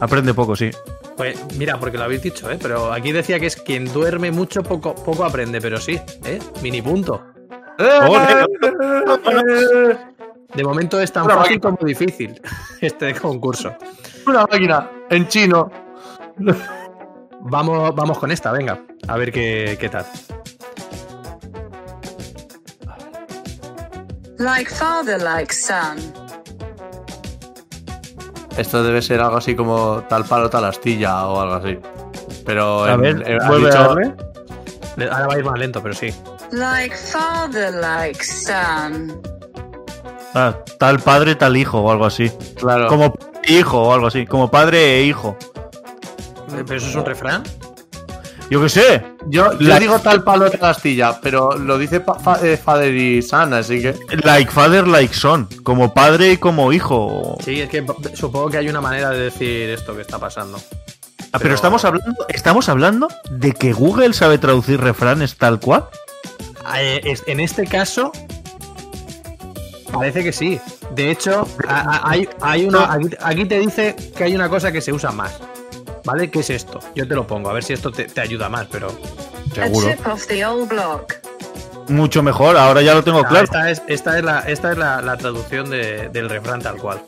Aprende 0.00 0.34
poco, 0.34 0.56
sí. 0.56 0.70
Pues 1.16 1.36
mira, 1.56 1.78
porque 1.78 1.96
lo 1.98 2.04
habéis 2.04 2.22
dicho, 2.22 2.50
¿eh? 2.50 2.58
Pero 2.60 2.92
aquí 2.92 3.12
decía 3.12 3.38
que 3.38 3.46
es 3.46 3.56
quien 3.56 3.92
duerme 3.92 4.30
mucho, 4.32 4.62
poco, 4.62 4.94
poco 4.94 5.24
aprende, 5.24 5.60
pero 5.60 5.80
sí, 5.80 6.00
¿eh? 6.24 6.38
Mini 6.62 6.82
punto. 6.82 7.22
De 10.54 10.64
momento 10.64 11.00
es 11.00 11.12
tan 11.12 11.24
Una 11.24 11.36
fácil 11.36 11.56
máquina. 11.56 11.76
como 11.76 11.86
difícil 11.86 12.40
este 12.80 13.14
concurso. 13.14 13.74
Una 14.26 14.42
máquina 14.46 14.90
en 15.10 15.28
chino. 15.28 15.70
Vamos, 17.40 17.94
vamos 17.94 18.18
con 18.18 18.30
esta, 18.32 18.50
venga. 18.52 18.80
A 19.06 19.16
ver 19.16 19.30
qué, 19.32 19.76
qué 19.80 19.88
tal. 19.88 20.04
Like 24.38 24.70
father, 24.70 25.20
like 25.22 25.52
son. 25.52 25.98
Esto 28.56 28.82
debe 28.82 29.00
ser 29.02 29.20
algo 29.20 29.36
así 29.36 29.54
como 29.54 30.02
tal 30.08 30.24
palo, 30.24 30.50
tal 30.50 30.64
astilla 30.64 31.26
o 31.28 31.40
algo 31.40 31.54
así. 31.54 31.78
Pero 32.44 32.84
A 32.84 32.94
en- 32.94 33.00
ver, 33.00 33.22
eh, 33.26 33.38
vuelve 33.46 33.66
dicho- 33.68 33.78
a 33.78 33.82
darle. 33.88 34.14
Le- 34.96 35.10
Ahora 35.10 35.26
va 35.28 35.34
a 35.34 35.38
ir 35.38 35.44
más 35.44 35.58
lento, 35.58 35.80
pero 35.82 35.94
sí. 35.94 36.12
Like 36.52 36.94
father, 36.96 37.72
like 37.74 38.22
son. 38.24 39.20
Ah, 40.34 40.54
tal 40.78 40.98
padre, 41.00 41.34
tal 41.34 41.56
hijo 41.56 41.78
o 41.80 41.90
algo 41.90 42.06
así. 42.06 42.30
Claro. 42.56 42.88
Como 42.88 43.14
hijo 43.46 43.80
o 43.82 43.92
algo 43.92 44.06
así. 44.06 44.26
Como 44.26 44.50
padre 44.50 44.98
e 44.98 45.02
hijo. 45.04 45.36
Eh, 46.56 46.64
¿Pero 46.66 46.76
eso 46.76 46.88
es 46.88 46.94
un 46.94 47.04
refrán? 47.04 47.42
Yo 48.50 48.62
qué 48.62 48.68
sé. 48.70 49.04
Yo, 49.26 49.52
yo 49.58 49.68
La- 49.68 49.78
digo 49.78 49.98
tal 49.98 50.24
palo, 50.24 50.50
tal 50.50 50.70
astilla, 50.70 51.20
pero 51.20 51.58
lo 51.58 51.76
dice 51.76 52.00
pa- 52.00 52.18
fa- 52.18 52.38
eh, 52.42 52.56
Father 52.56 52.94
y 52.94 53.20
Son, 53.20 53.52
así 53.52 53.82
que. 53.82 53.94
Like 54.24 54.50
father, 54.50 54.88
like 54.88 55.12
son. 55.12 55.46
Como 55.62 55.92
padre 55.92 56.32
y 56.32 56.36
como 56.38 56.72
hijo. 56.72 57.36
Sí, 57.44 57.60
es 57.60 57.68
que 57.68 57.84
supongo 58.14 58.48
que 58.48 58.56
hay 58.56 58.68
una 58.70 58.80
manera 58.80 59.10
de 59.10 59.18
decir 59.24 59.68
esto 59.68 59.94
que 59.94 60.00
está 60.00 60.18
pasando. 60.18 60.56
Ah, 60.56 61.32
pero, 61.32 61.40
Pero- 61.40 61.54
estamos 61.56 61.84
hablando, 61.84 62.26
estamos 62.30 62.68
hablando 62.70 63.08
de 63.30 63.52
que 63.52 63.74
Google 63.74 64.14
sabe 64.14 64.38
traducir 64.38 64.80
refranes 64.80 65.36
tal 65.36 65.60
cual. 65.60 65.84
Eh, 66.76 67.00
es- 67.04 67.24
en 67.26 67.40
este 67.40 67.66
caso, 67.66 68.12
parece 69.92 70.22
que 70.24 70.32
sí. 70.32 70.60
De 70.94 71.10
hecho, 71.10 71.46
hay, 71.68 72.28
hay 72.40 72.66
una. 72.66 72.98
Aquí, 73.20 73.44
te 73.44 73.58
dice 73.58 73.94
que 74.16 74.24
hay 74.24 74.34
una 74.34 74.48
cosa 74.48 74.72
que 74.72 74.80
se 74.80 74.92
usa 74.92 75.10
más. 75.12 75.38
¿Vale? 76.04 76.30
¿Qué 76.30 76.40
es 76.40 76.50
esto? 76.50 76.80
Yo 76.94 77.06
te 77.06 77.14
lo 77.14 77.26
pongo, 77.26 77.50
a 77.50 77.52
ver 77.52 77.62
si 77.62 77.74
esto 77.74 77.90
te, 77.92 78.04
te 78.04 78.20
ayuda 78.20 78.48
más, 78.48 78.66
pero. 78.70 78.88
Block. 80.66 81.14
Mucho 81.88 82.22
mejor, 82.22 82.56
ahora 82.56 82.82
ya 82.82 82.94
lo 82.94 83.02
tengo 83.02 83.20
Ah, 83.20 83.28
claro. 83.28 83.44
Esta 83.44 83.70
es, 83.70 83.82
esta 83.88 84.18
es, 84.18 84.24
la, 84.24 84.40
esta 84.40 84.72
es 84.72 84.78
la, 84.78 85.00
la 85.02 85.16
traducción 85.16 85.70
de- 85.70 86.08
del 86.10 86.28
refrán 86.28 86.60
tal 86.60 86.76
cual. 86.76 87.02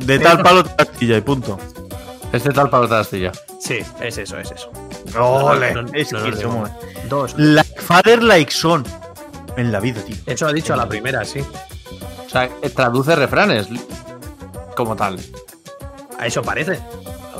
De 0.00 0.18
tal 0.18 0.42
palo, 0.42 0.64
tal 0.64 0.74
astilla 0.88 1.16
y 1.16 1.20
punto. 1.20 1.58
Este 2.32 2.50
tal 2.50 2.68
palo, 2.70 2.88
tal 2.88 3.00
astilla. 3.00 3.30
Sí, 3.60 3.78
es 4.00 4.18
eso, 4.18 4.38
es 4.38 4.50
eso. 4.50 4.70
Ole, 5.18 5.74
No, 5.74 5.82
no, 5.82 5.92
es 5.92 6.12
no 6.12 6.22
que 6.24 6.36
somos-. 6.36 6.70
Dos. 7.08 7.34
Like 7.36 7.80
father, 7.80 8.22
like 8.22 8.52
son. 8.52 8.84
En 9.56 9.70
la 9.70 9.80
vida, 9.80 10.00
tío. 10.02 10.16
Eso 10.26 10.46
ha 10.46 10.52
dicho 10.52 10.72
a 10.72 10.76
la 10.76 10.88
primera, 10.88 11.24
sí. 11.24 11.40
sea, 12.30 12.44
eh, 12.62 12.70
traduce 12.70 13.14
refranes 13.14 13.68
como 14.74 14.96
tal. 14.96 15.18
A 16.18 16.26
eso 16.26 16.42
parece. 16.42 16.78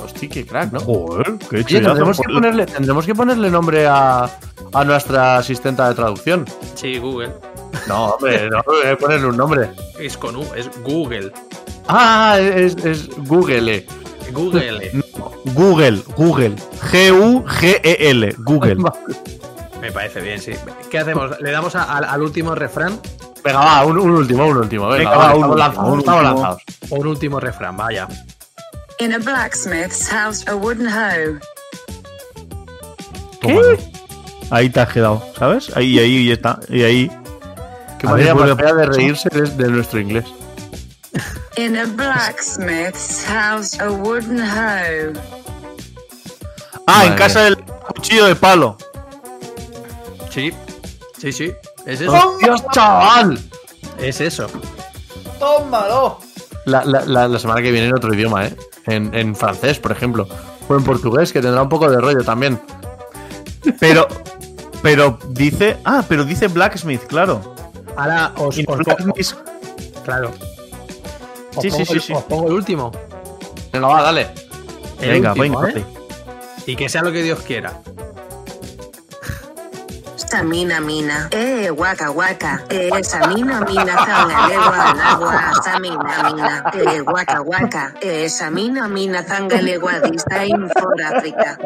Hostia, 0.03 0.29
qué 0.29 0.45
crack, 0.45 0.71
¿no? 0.73 0.79
Joder, 0.81 1.37
qué 1.49 1.57
Oye, 1.57 1.81
tendremos 1.81 2.19
que, 2.19 2.31
ponerle, 2.31 2.65
tendremos 2.65 3.05
que 3.05 3.15
ponerle 3.15 3.49
nombre 3.49 3.87
a, 3.87 4.29
a 4.73 4.83
nuestra 4.83 5.37
asistenta 5.37 5.89
de 5.89 5.95
traducción. 5.95 6.45
Sí, 6.75 6.97
Google. 6.99 7.31
No, 7.87 8.07
hombre, 8.07 8.49
no, 8.49 8.61
hay 8.83 8.91
que 8.91 8.97
ponerle 8.97 9.27
un 9.27 9.37
nombre. 9.37 9.69
Es 9.99 10.17
con 10.17 10.35
U, 10.35 10.45
es 10.55 10.69
Google. 10.83 11.31
Ah, 11.87 12.37
es, 12.39 12.75
es 12.85 13.09
Google. 13.27 13.85
Google. 14.31 15.02
Google, 15.45 16.01
Google. 16.15 16.55
G-U-G-E-L. 16.91 18.23
E 18.27 18.35
Google. 18.39 18.75
Me 19.81 19.91
parece 19.91 20.21
bien, 20.21 20.39
sí. 20.39 20.53
¿Qué 20.89 20.99
hacemos? 20.99 21.39
¿Le 21.41 21.51
damos 21.51 21.75
a- 21.75 21.83
al- 21.83 22.05
al 22.05 22.21
último 22.21 22.55
refrán 22.55 22.99
Venga, 23.43 23.59
va, 23.59 23.85
un, 23.85 23.97
un 23.99 24.11
último, 24.11 24.45
un 24.47 24.55
último. 24.57 24.87
Venga, 24.87 25.09
Venga, 25.11 25.17
va, 25.17 25.27
va, 25.27 25.33
un 25.33 25.39
estamos 25.41 25.57
lanzados. 25.59 25.91
un 25.91 25.99
estamos 25.99 26.21
último. 26.21 26.33
lanzados. 26.41 26.63
un 26.91 27.07
último 27.07 27.39
refrán? 27.41 27.75
Vaya. 27.77 28.07
In 28.99 29.13
a 29.13 29.17
blacksmith's 29.17 30.07
house, 30.09 30.47
a 30.47 30.55
wooden 30.55 30.87
hoe. 30.87 31.39
Tómalo. 33.41 33.77
Ahí 34.49 34.69
te 34.69 34.79
has 34.79 34.89
quedado, 34.93 35.21
¿sabes? 35.37 35.75
Ahí, 35.75 35.99
ahí, 35.99 36.31
está. 36.31 36.59
Y 36.69 36.83
ahí. 36.83 37.11
Qué 37.99 38.07
manera 38.07 38.33
de 38.35 38.85
reírse 38.85 39.27
de, 39.29 39.41
de 39.49 39.69
nuestro 39.69 39.99
inglés. 39.99 40.25
In 41.55 41.77
a 41.77 41.85
blacksmith's 41.85 43.23
house, 43.25 43.79
a 43.79 43.89
wooden 43.91 44.39
hoe. 44.41 45.13
Ah, 46.87 47.05
en 47.05 47.13
casa 47.15 47.41
del 47.43 47.57
cuchillo 47.57 48.25
de 48.25 48.35
palo. 48.35 48.77
Sí, 50.31 50.51
sí, 51.19 51.31
sí. 51.31 51.53
Es 51.85 52.01
eso. 52.01 52.11
¡Hostias, 52.11 52.63
chaval! 52.73 53.39
Es 53.99 54.19
eso. 54.19 54.47
¡Tómalo! 55.39 56.19
La, 56.65 56.83
la- 56.85 57.05
la- 57.05 57.27
la 57.27 57.39
semana 57.39 57.61
que 57.61 57.71
viene 57.71 57.87
en 57.87 57.95
otro 57.95 58.13
idioma, 58.13 58.47
¿eh? 58.47 58.55
En, 58.87 59.13
en 59.13 59.35
francés, 59.35 59.79
por 59.79 59.91
ejemplo. 59.91 60.27
O 60.67 60.75
en 60.75 60.83
portugués, 60.83 61.31
que 61.31 61.41
tendrá 61.41 61.61
un 61.61 61.69
poco 61.69 61.89
de 61.89 61.99
rollo 62.01 62.23
también. 62.23 62.59
Pero. 63.79 64.07
Pero 64.81 65.19
dice. 65.29 65.77
Ah, 65.85 66.03
pero 66.07 66.25
dice 66.25 66.47
Blacksmith, 66.47 67.03
claro. 67.05 67.53
Ahora 67.95 68.31
os, 68.37 68.57
os. 68.57 68.77
Blacksmith- 68.79 69.35
Claro. 70.03 70.31
Os 71.55 71.61
Sí, 71.61 71.69
sí, 71.71 71.77
pongo 71.85 71.99
sí. 71.99 72.13
Os 72.13 72.23
pongo 72.23 72.47
el 72.47 72.53
último. 72.53 72.91
Venga, 73.71 73.87
va, 73.87 74.01
dale. 74.01 74.27
El 75.01 75.09
Venga, 75.11 75.33
último, 75.33 75.61
venga. 75.61 75.79
¿eh? 75.79 75.85
Y 76.65 76.75
que 76.75 76.87
sea 76.89 77.01
lo 77.01 77.11
que 77.11 77.21
Dios 77.23 77.39
quiera. 77.41 77.81
Samina 80.33 80.81
mina, 80.81 81.27
eh, 81.29 81.69
waka 81.69 82.09
waka, 82.09 82.63
eh, 82.67 82.89
samina 83.03 83.61
mina, 83.69 83.93
zanga 84.03 84.47
legua 84.49 84.89
al 84.89 84.99
agua, 84.99 85.53
samina 85.63 86.11
mina, 86.25 86.63
eh, 86.73 87.01
waka 87.05 87.43
waka, 87.43 87.93
eh, 88.01 88.27
samina 88.27 88.87
mina, 88.89 89.21
zanga 89.21 89.61
legua 89.61 89.99
dista 89.99 90.43
in 90.43 90.67
for 90.73 90.95
África. 91.05 91.59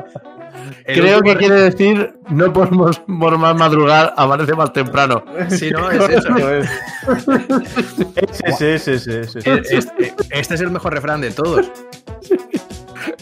El 0.84 1.00
Creo 1.00 1.20
último 1.20 1.34
que 1.34 1.40
quiere 1.40 1.62
decir 1.62 2.14
no 2.28 2.52
podemos 2.52 3.00
por 3.00 3.38
más 3.38 3.56
madrugar, 3.56 4.14
amanece 4.18 4.54
más 4.54 4.74
temprano. 4.74 5.24
Sí, 5.48 5.72
no, 5.72 5.90
es 5.90 6.10
eso. 6.10 6.36
Ese, 8.44 8.76
ese, 8.76 8.96
ese, 8.96 9.22
ese, 9.22 9.40
ese. 9.40 9.50
Eh, 9.50 9.62
Este, 9.70 10.14
este 10.32 10.56
es 10.56 10.62
el 10.62 10.72
mejor 10.72 10.94
refrán 10.94 11.22
de 11.22 11.32
todos. 11.32 11.72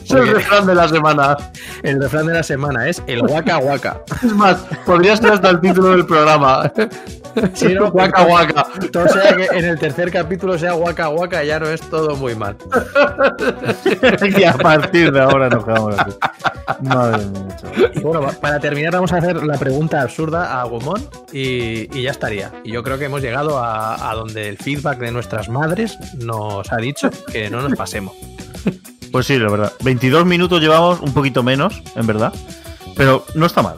Es 0.05 0.11
el 0.11 0.27
refrán 0.27 0.67
de 0.67 0.75
la 0.75 0.87
semana. 0.87 1.37
El 1.83 2.01
refrán 2.01 2.27
de 2.27 2.33
la 2.33 2.43
semana 2.43 2.87
es 2.87 3.01
el 3.07 3.21
guaca 3.21 3.57
guaca. 3.57 4.01
Es 4.23 4.33
más, 4.33 4.57
podría 4.85 5.17
ser 5.17 5.33
hasta 5.33 5.49
el 5.49 5.59
título 5.59 5.89
del 5.89 6.05
programa. 6.05 6.71
Sí, 7.53 7.73
¿no? 7.73 7.91
Guaca, 7.91 8.23
guaca. 8.23 8.65
Todo 8.93 9.09
sea 9.09 9.35
que 9.35 9.45
en 9.51 9.65
el 9.65 9.77
tercer 9.77 10.09
capítulo 10.09 10.57
sea 10.57 10.71
guaca 10.71 11.07
guaca, 11.07 11.43
ya 11.43 11.59
no 11.59 11.67
es 11.67 11.81
todo 11.81 12.15
muy 12.15 12.33
mal. 12.33 12.55
Y 14.21 14.43
a 14.43 14.53
partir 14.53 15.11
de 15.11 15.19
ahora 15.19 15.49
nos 15.49 15.65
quedamos 15.65 15.99
así. 15.99 16.11
Madre 16.81 17.25
mía. 17.25 17.57
Y 17.93 17.99
bueno, 17.99 18.27
para 18.39 18.59
terminar 18.59 18.93
vamos 18.93 19.11
a 19.11 19.17
hacer 19.17 19.43
la 19.43 19.57
pregunta 19.57 20.01
absurda 20.01 20.61
a 20.61 20.63
Gumón 20.63 21.05
y, 21.33 21.89
y 21.97 22.03
ya 22.03 22.11
estaría. 22.11 22.51
Y 22.63 22.71
yo 22.71 22.83
creo 22.83 22.97
que 22.97 23.05
hemos 23.05 23.21
llegado 23.21 23.59
a, 23.59 24.09
a 24.09 24.15
donde 24.15 24.47
el 24.47 24.57
feedback 24.57 24.99
de 24.99 25.11
nuestras 25.11 25.49
madres 25.49 25.97
nos 26.17 26.71
ha 26.71 26.77
dicho 26.77 27.09
que 27.31 27.49
no 27.49 27.61
nos 27.61 27.77
pasemos. 27.77 28.13
Pues 29.15 29.28
sí, 29.28 29.39
la 29.39 29.49
verdad. 29.49 29.71
22 29.82 30.25
minutos 30.25 30.60
llevamos, 30.60 30.99
un 30.99 31.13
poquito 31.13 31.41
menos, 31.41 31.82
en 31.95 32.06
verdad. 32.06 32.34
Pero 32.97 33.25
no 33.34 33.45
está 33.45 33.62
mal. 33.62 33.78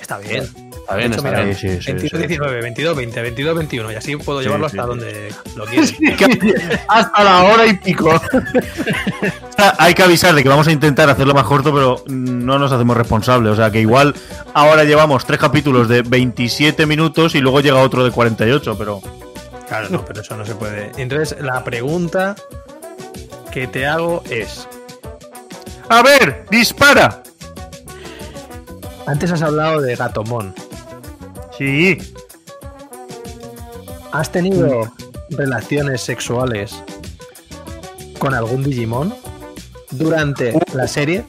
Está 0.00 0.16
bien. 0.18 0.44
Está 0.44 0.94
bien, 0.94 1.12
hecho, 1.12 1.16
está 1.16 1.28
mira, 1.28 1.42
bien. 1.42 1.56
Sí, 1.56 1.68
sí, 1.70 1.80
sí, 1.82 1.92
22, 1.92 2.10
sí. 2.22 2.28
19, 2.28 2.62
22, 2.62 2.96
20, 2.96 3.22
22, 3.22 3.56
21 3.56 3.90
y 3.90 3.94
así 3.96 4.14
puedo 4.14 4.38
Sí, 4.38 4.44
llevarlo 4.44 4.68
sí, 4.68 4.78
hasta 4.78 4.82
sí. 4.84 4.88
donde 4.88 5.34
lo 5.56 5.64
quieren. 6.16 6.54
Hasta 6.86 7.24
la 7.24 7.42
hora 7.42 7.66
y 7.66 7.78
pico. 7.78 8.12
Hay 9.78 9.92
que 9.92 10.04
avisar 10.04 10.36
de 10.36 10.44
que 10.44 10.48
vamos 10.48 10.68
a 10.68 10.70
intentar 10.70 11.10
hacerlo 11.10 11.34
más 11.34 11.46
corto, 11.46 11.74
pero 11.74 12.04
no 12.06 12.60
nos 12.60 12.70
hacemos 12.70 12.96
responsables. 12.96 13.50
O 13.50 13.56
sea 13.56 13.72
que 13.72 13.80
igual 13.80 14.14
ahora 14.54 14.84
llevamos 14.84 15.24
tres 15.24 15.40
capítulos 15.40 15.88
de 15.88 16.02
27 16.02 16.86
minutos 16.86 17.34
y 17.34 17.40
luego 17.40 17.60
llega 17.60 17.82
otro 17.82 18.04
de 18.04 18.12
48, 18.12 18.78
pero. 18.78 19.00
Claro, 19.66 19.88
no, 19.90 20.04
pero 20.04 20.20
eso 20.20 20.36
no 20.36 20.46
se 20.46 20.54
puede. 20.54 20.92
Entonces, 20.96 21.40
la 21.40 21.64
pregunta 21.64 22.36
que 23.50 23.66
te 23.66 23.86
hago 23.86 24.22
es: 24.30 24.68
¡A 25.88 26.02
ver! 26.02 26.46
¡Dispara! 26.50 27.22
antes 29.06 29.32
has 29.32 29.42
hablado 29.42 29.80
de 29.80 29.96
Gatomón. 29.96 30.54
Sí. 31.58 31.98
¿Has 34.12 34.30
tenido 34.30 34.92
relaciones 35.30 36.00
sexuales 36.00 36.80
con 38.18 38.34
algún 38.34 38.62
Digimon 38.62 39.14
durante 39.90 40.58
la 40.74 40.86
serie? 40.86 41.24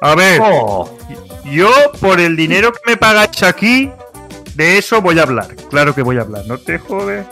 A 0.00 0.16
ver, 0.16 0.40
Oh, 0.44 0.90
yo 1.44 1.70
por 2.00 2.20
el 2.20 2.36
dinero 2.36 2.72
que 2.72 2.80
me 2.92 2.96
pagáis 2.96 3.42
aquí, 3.44 3.92
de 4.56 4.78
eso 4.78 5.00
voy 5.00 5.20
a 5.20 5.22
hablar. 5.22 5.54
Claro 5.70 5.94
que 5.94 6.02
voy 6.02 6.18
a 6.18 6.22
hablar, 6.22 6.44
no 6.46 6.58
te 6.58 6.78
jodes. 6.78 7.24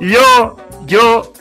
Yo, 0.00 0.56
yo 0.86 1.32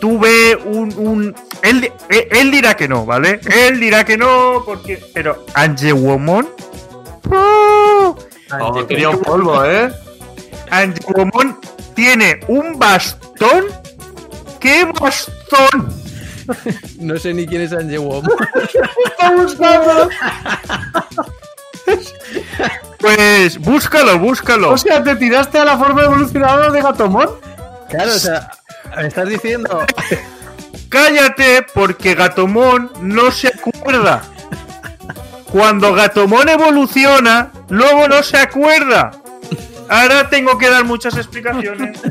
tuve 0.00 0.56
un, 0.56 0.92
un 0.96 1.34
él, 1.62 1.92
él, 2.08 2.28
él 2.30 2.50
dirá 2.50 2.74
que 2.74 2.88
no, 2.88 3.06
¿vale? 3.06 3.40
Él 3.54 3.78
dirá 3.80 4.04
que 4.04 4.16
no, 4.16 4.62
porque. 4.64 5.02
Pero 5.14 5.44
Angewomon. 5.54 6.48
¡oh! 7.30 8.16
oh, 8.60 8.84
tenía 8.84 9.10
un 9.10 9.20
polvo, 9.20 9.64
¿eh? 9.64 9.92
Angewomon 10.70 11.58
tiene 11.94 12.40
un 12.48 12.78
bastón. 12.78 13.66
¿Qué 14.58 14.84
bastón? 14.98 16.00
No 16.98 17.16
sé 17.16 17.32
ni 17.32 17.46
quién 17.46 17.62
es 17.62 17.72
Angewom. 17.72 18.26
Está 19.06 19.30
buscando. 19.36 20.08
Pues 22.98 23.58
búscalo, 23.58 24.18
búscalo. 24.18 24.72
O 24.72 24.78
sea, 24.78 25.02
¿te 25.02 25.16
tiraste 25.16 25.58
a 25.58 25.64
la 25.64 25.78
forma 25.78 26.02
evolucionadora 26.02 26.70
de 26.70 26.82
Gatomon? 26.82 27.28
Claro, 27.88 28.10
o 28.10 28.18
sea, 28.18 28.50
me 28.96 29.08
estás 29.08 29.28
diciendo. 29.28 29.84
Cállate, 30.88 31.64
porque 31.74 32.14
Gatomon 32.14 32.90
no 33.00 33.30
se 33.30 33.48
acuerda. 33.48 34.22
Cuando 35.50 35.92
Gatomon 35.94 36.48
evoluciona, 36.48 37.50
luego 37.68 38.08
no 38.08 38.22
se 38.22 38.36
acuerda. 38.38 39.10
Ahora 39.88 40.28
tengo 40.30 40.56
que 40.58 40.68
dar 40.70 40.84
muchas 40.84 41.16
explicaciones. 41.16 42.00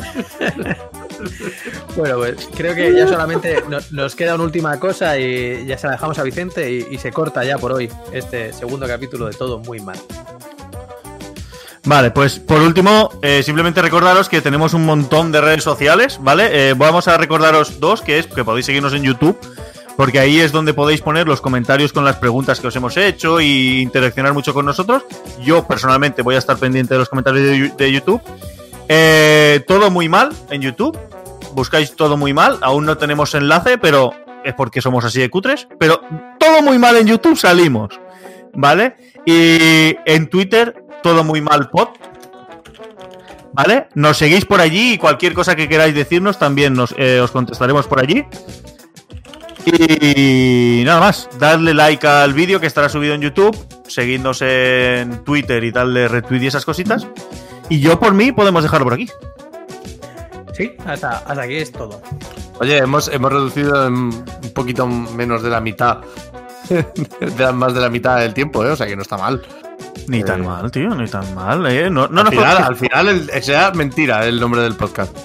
Bueno, 1.97 2.15
pues 2.19 2.47
creo 2.55 2.73
que 2.73 2.95
ya 2.95 3.05
solamente 3.05 3.61
no- 3.67 3.79
nos 3.91 4.15
queda 4.15 4.35
una 4.35 4.45
última 4.45 4.79
cosa 4.79 5.17
y 5.17 5.65
ya 5.65 5.77
se 5.77 5.87
la 5.87 5.93
dejamos 5.93 6.17
a 6.17 6.23
Vicente 6.23 6.71
y, 6.71 6.87
y 6.91 6.97
se 6.97 7.11
corta 7.11 7.43
ya 7.43 7.57
por 7.57 7.73
hoy 7.73 7.91
este 8.13 8.53
segundo 8.53 8.87
capítulo 8.87 9.25
de 9.25 9.33
todo 9.33 9.59
muy 9.59 9.81
mal. 9.81 9.97
Vale, 11.85 12.11
pues 12.11 12.39
por 12.39 12.61
último, 12.61 13.11
eh, 13.21 13.41
simplemente 13.41 13.81
recordaros 13.81 14.29
que 14.29 14.41
tenemos 14.41 14.73
un 14.73 14.85
montón 14.85 15.31
de 15.31 15.41
redes 15.41 15.63
sociales, 15.63 16.19
¿vale? 16.21 16.69
Eh, 16.69 16.73
vamos 16.73 17.07
a 17.07 17.17
recordaros 17.17 17.79
dos, 17.79 18.01
que 18.01 18.19
es 18.19 18.27
que 18.27 18.43
podéis 18.43 18.65
seguirnos 18.65 18.93
en 18.93 19.03
YouTube, 19.03 19.37
porque 19.95 20.19
ahí 20.19 20.39
es 20.39 20.51
donde 20.51 20.73
podéis 20.73 21.01
poner 21.01 21.27
los 21.27 21.41
comentarios 21.41 21.93
con 21.93 22.05
las 22.05 22.17
preguntas 22.17 22.59
que 22.59 22.67
os 22.67 22.75
hemos 22.75 22.95
hecho 22.97 23.41
y 23.41 23.81
interaccionar 23.81 24.33
mucho 24.33 24.53
con 24.53 24.65
nosotros. 24.65 25.03
Yo 25.41 25.65
personalmente 25.67 26.21
voy 26.21 26.35
a 26.35 26.37
estar 26.37 26.57
pendiente 26.57 26.93
de 26.93 26.99
los 26.99 27.09
comentarios 27.09 27.75
de, 27.75 27.91
YouTube. 27.91 28.21
Eh, 28.87 29.63
todo 29.67 29.89
muy 29.89 30.09
mal 30.09 30.29
en 30.49 30.61
YouTube. 30.61 30.97
Buscáis 31.53 31.95
todo 31.95 32.17
muy 32.17 32.33
mal. 32.33 32.59
Aún 32.61 32.85
no 32.85 32.97
tenemos 32.97 33.33
enlace, 33.35 33.77
pero 33.77 34.13
es 34.43 34.53
porque 34.53 34.81
somos 34.81 35.03
así 35.05 35.19
de 35.19 35.29
cutres. 35.29 35.67
Pero 35.79 36.01
todo 36.39 36.61
muy 36.61 36.77
mal 36.77 36.95
en 36.97 37.07
YouTube 37.07 37.37
salimos. 37.37 37.99
¿Vale? 38.53 38.95
Y 39.25 39.95
en 40.05 40.29
Twitter, 40.29 40.81
todo 41.01 41.23
muy 41.23 41.41
mal 41.41 41.69
pod. 41.69 41.89
¿Vale? 43.53 43.87
Nos 43.95 44.17
seguís 44.17 44.45
por 44.45 44.61
allí 44.61 44.93
y 44.93 44.97
cualquier 44.97 45.33
cosa 45.33 45.55
que 45.55 45.67
queráis 45.67 45.93
decirnos 45.95 46.37
también 46.37 46.73
nos, 46.73 46.93
eh, 46.97 47.19
os 47.19 47.31
contestaremos 47.31 47.87
por 47.87 47.99
allí. 47.99 48.25
Y 49.65 50.83
nada 50.85 50.99
más, 50.99 51.29
darle 51.37 51.73
like 51.73 52.07
al 52.07 52.33
vídeo 52.33 52.59
que 52.59 52.67
estará 52.67 52.89
subido 52.89 53.13
en 53.13 53.21
YouTube, 53.21 53.55
seguidnos 53.87 54.41
en 54.41 55.23
Twitter 55.23 55.63
y 55.63 55.71
darle 55.71 56.07
retweet 56.07 56.43
y 56.43 56.47
esas 56.47 56.65
cositas. 56.65 57.07
Y 57.69 57.79
yo 57.79 57.99
por 57.99 58.13
mí 58.13 58.31
podemos 58.31 58.63
dejarlo 58.63 58.85
por 58.85 58.93
aquí. 58.93 59.09
Sí, 60.53 60.73
hasta, 60.85 61.17
hasta 61.19 61.41
aquí 61.41 61.55
es 61.55 61.71
todo. 61.71 62.01
Oye, 62.59 62.77
hemos, 62.77 63.07
hemos 63.09 63.31
reducido 63.31 63.87
en 63.87 63.93
un 63.93 64.53
poquito 64.53 64.87
menos 64.87 65.41
de 65.43 65.49
la 65.49 65.61
mitad. 65.61 65.99
de 66.69 67.33
la- 67.43 67.51
más 67.51 67.73
de 67.73 67.81
la 67.81 67.89
mitad 67.89 68.19
del 68.19 68.33
tiempo, 68.33 68.63
¿eh? 68.65 68.69
O 68.71 68.75
sea 68.75 68.87
que 68.87 68.95
no 68.95 69.01
está 69.01 69.17
mal. 69.17 69.41
Ni 70.07 70.19
Eh. 70.19 70.23
tan 70.23 70.45
mal, 70.45 70.71
tío, 70.71 70.89
ni 70.95 71.07
tan 71.07 71.33
mal. 71.35 71.65
¿eh? 71.67 71.89
No, 71.89 72.07
no 72.07 72.21
al, 72.21 72.25
nos 72.25 72.29
final, 72.33 72.45
podemos- 72.57 72.67
al 72.69 72.75
final 72.75 73.07
el- 73.09 73.43
sea 73.43 73.71
mentira 73.71 74.25
el 74.25 74.39
nombre 74.39 74.61
del 74.61 74.75
podcast. 74.75 75.15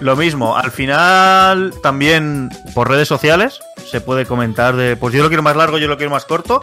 Lo 0.00 0.14
mismo, 0.16 0.56
al 0.56 0.70
final 0.70 1.72
también 1.82 2.50
por 2.74 2.90
redes 2.90 3.08
sociales 3.08 3.60
se 3.90 4.00
puede 4.02 4.26
comentar 4.26 4.76
de, 4.76 4.94
pues 4.96 5.14
yo 5.14 5.22
lo 5.22 5.28
quiero 5.28 5.42
más 5.42 5.56
largo, 5.56 5.78
yo 5.78 5.88
lo 5.88 5.96
quiero 5.96 6.10
más 6.10 6.24
corto. 6.26 6.62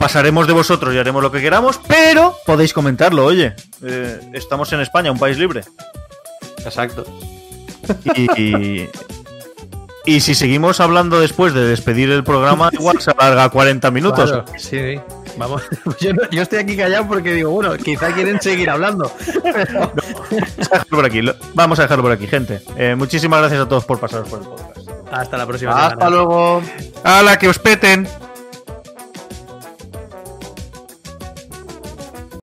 Pasaremos 0.00 0.46
de 0.46 0.54
vosotros 0.54 0.94
y 0.94 0.98
haremos 0.98 1.22
lo 1.22 1.30
que 1.30 1.40
queramos, 1.42 1.78
pero 1.86 2.34
podéis 2.46 2.72
comentarlo, 2.72 3.24
oye. 3.26 3.54
eh, 3.82 4.20
estamos 4.32 4.72
en 4.72 4.80
España, 4.80 5.12
un 5.12 5.18
país 5.18 5.38
libre. 5.38 5.60
Exacto. 6.64 7.04
Y, 8.16 8.40
y 8.40 8.88
si 10.18 10.34
seguimos 10.34 10.80
hablando 10.80 11.20
después 11.20 11.54
de 11.54 11.64
despedir 11.64 12.10
el 12.10 12.24
programa, 12.24 12.70
igual 12.72 13.00
se 13.00 13.12
alarga 13.12 13.48
40 13.48 13.90
minutos. 13.92 14.30
Claro, 14.32 14.44
sí, 14.58 14.78
sí. 14.96 15.00
Vamos. 15.36 15.62
Yo, 16.00 16.12
no- 16.12 16.28
yo 16.30 16.42
estoy 16.42 16.58
aquí 16.58 16.76
callado 16.76 17.06
porque 17.06 17.32
digo, 17.34 17.50
bueno, 17.50 17.76
quizá 17.76 18.12
quieren 18.12 18.40
seguir 18.40 18.68
hablando. 18.68 19.12
Vamos 19.44 19.54
a 19.54 20.74
dejarlo 20.74 20.90
por 20.90 21.04
aquí, 21.04 21.22
lo- 21.22 21.36
vamos 21.54 21.78
a 21.78 21.82
dejarlo 21.82 22.02
por 22.02 22.12
aquí, 22.12 22.26
gente. 22.26 22.60
Eh, 22.76 22.96
muchísimas 22.96 23.38
gracias 23.40 23.60
a 23.60 23.68
todos 23.68 23.84
por 23.84 24.00
pasaros 24.00 24.28
por 24.28 24.40
el 24.40 24.46
podcast. 24.46 24.78
Hasta 25.12 25.36
la 25.38 25.46
próxima 25.46 25.72
Hasta 25.72 25.90
semana. 26.06 26.10
luego. 26.10 26.62
¡Hala, 27.04 27.38
que 27.38 27.48
os 27.48 27.58
peten! 27.60 28.08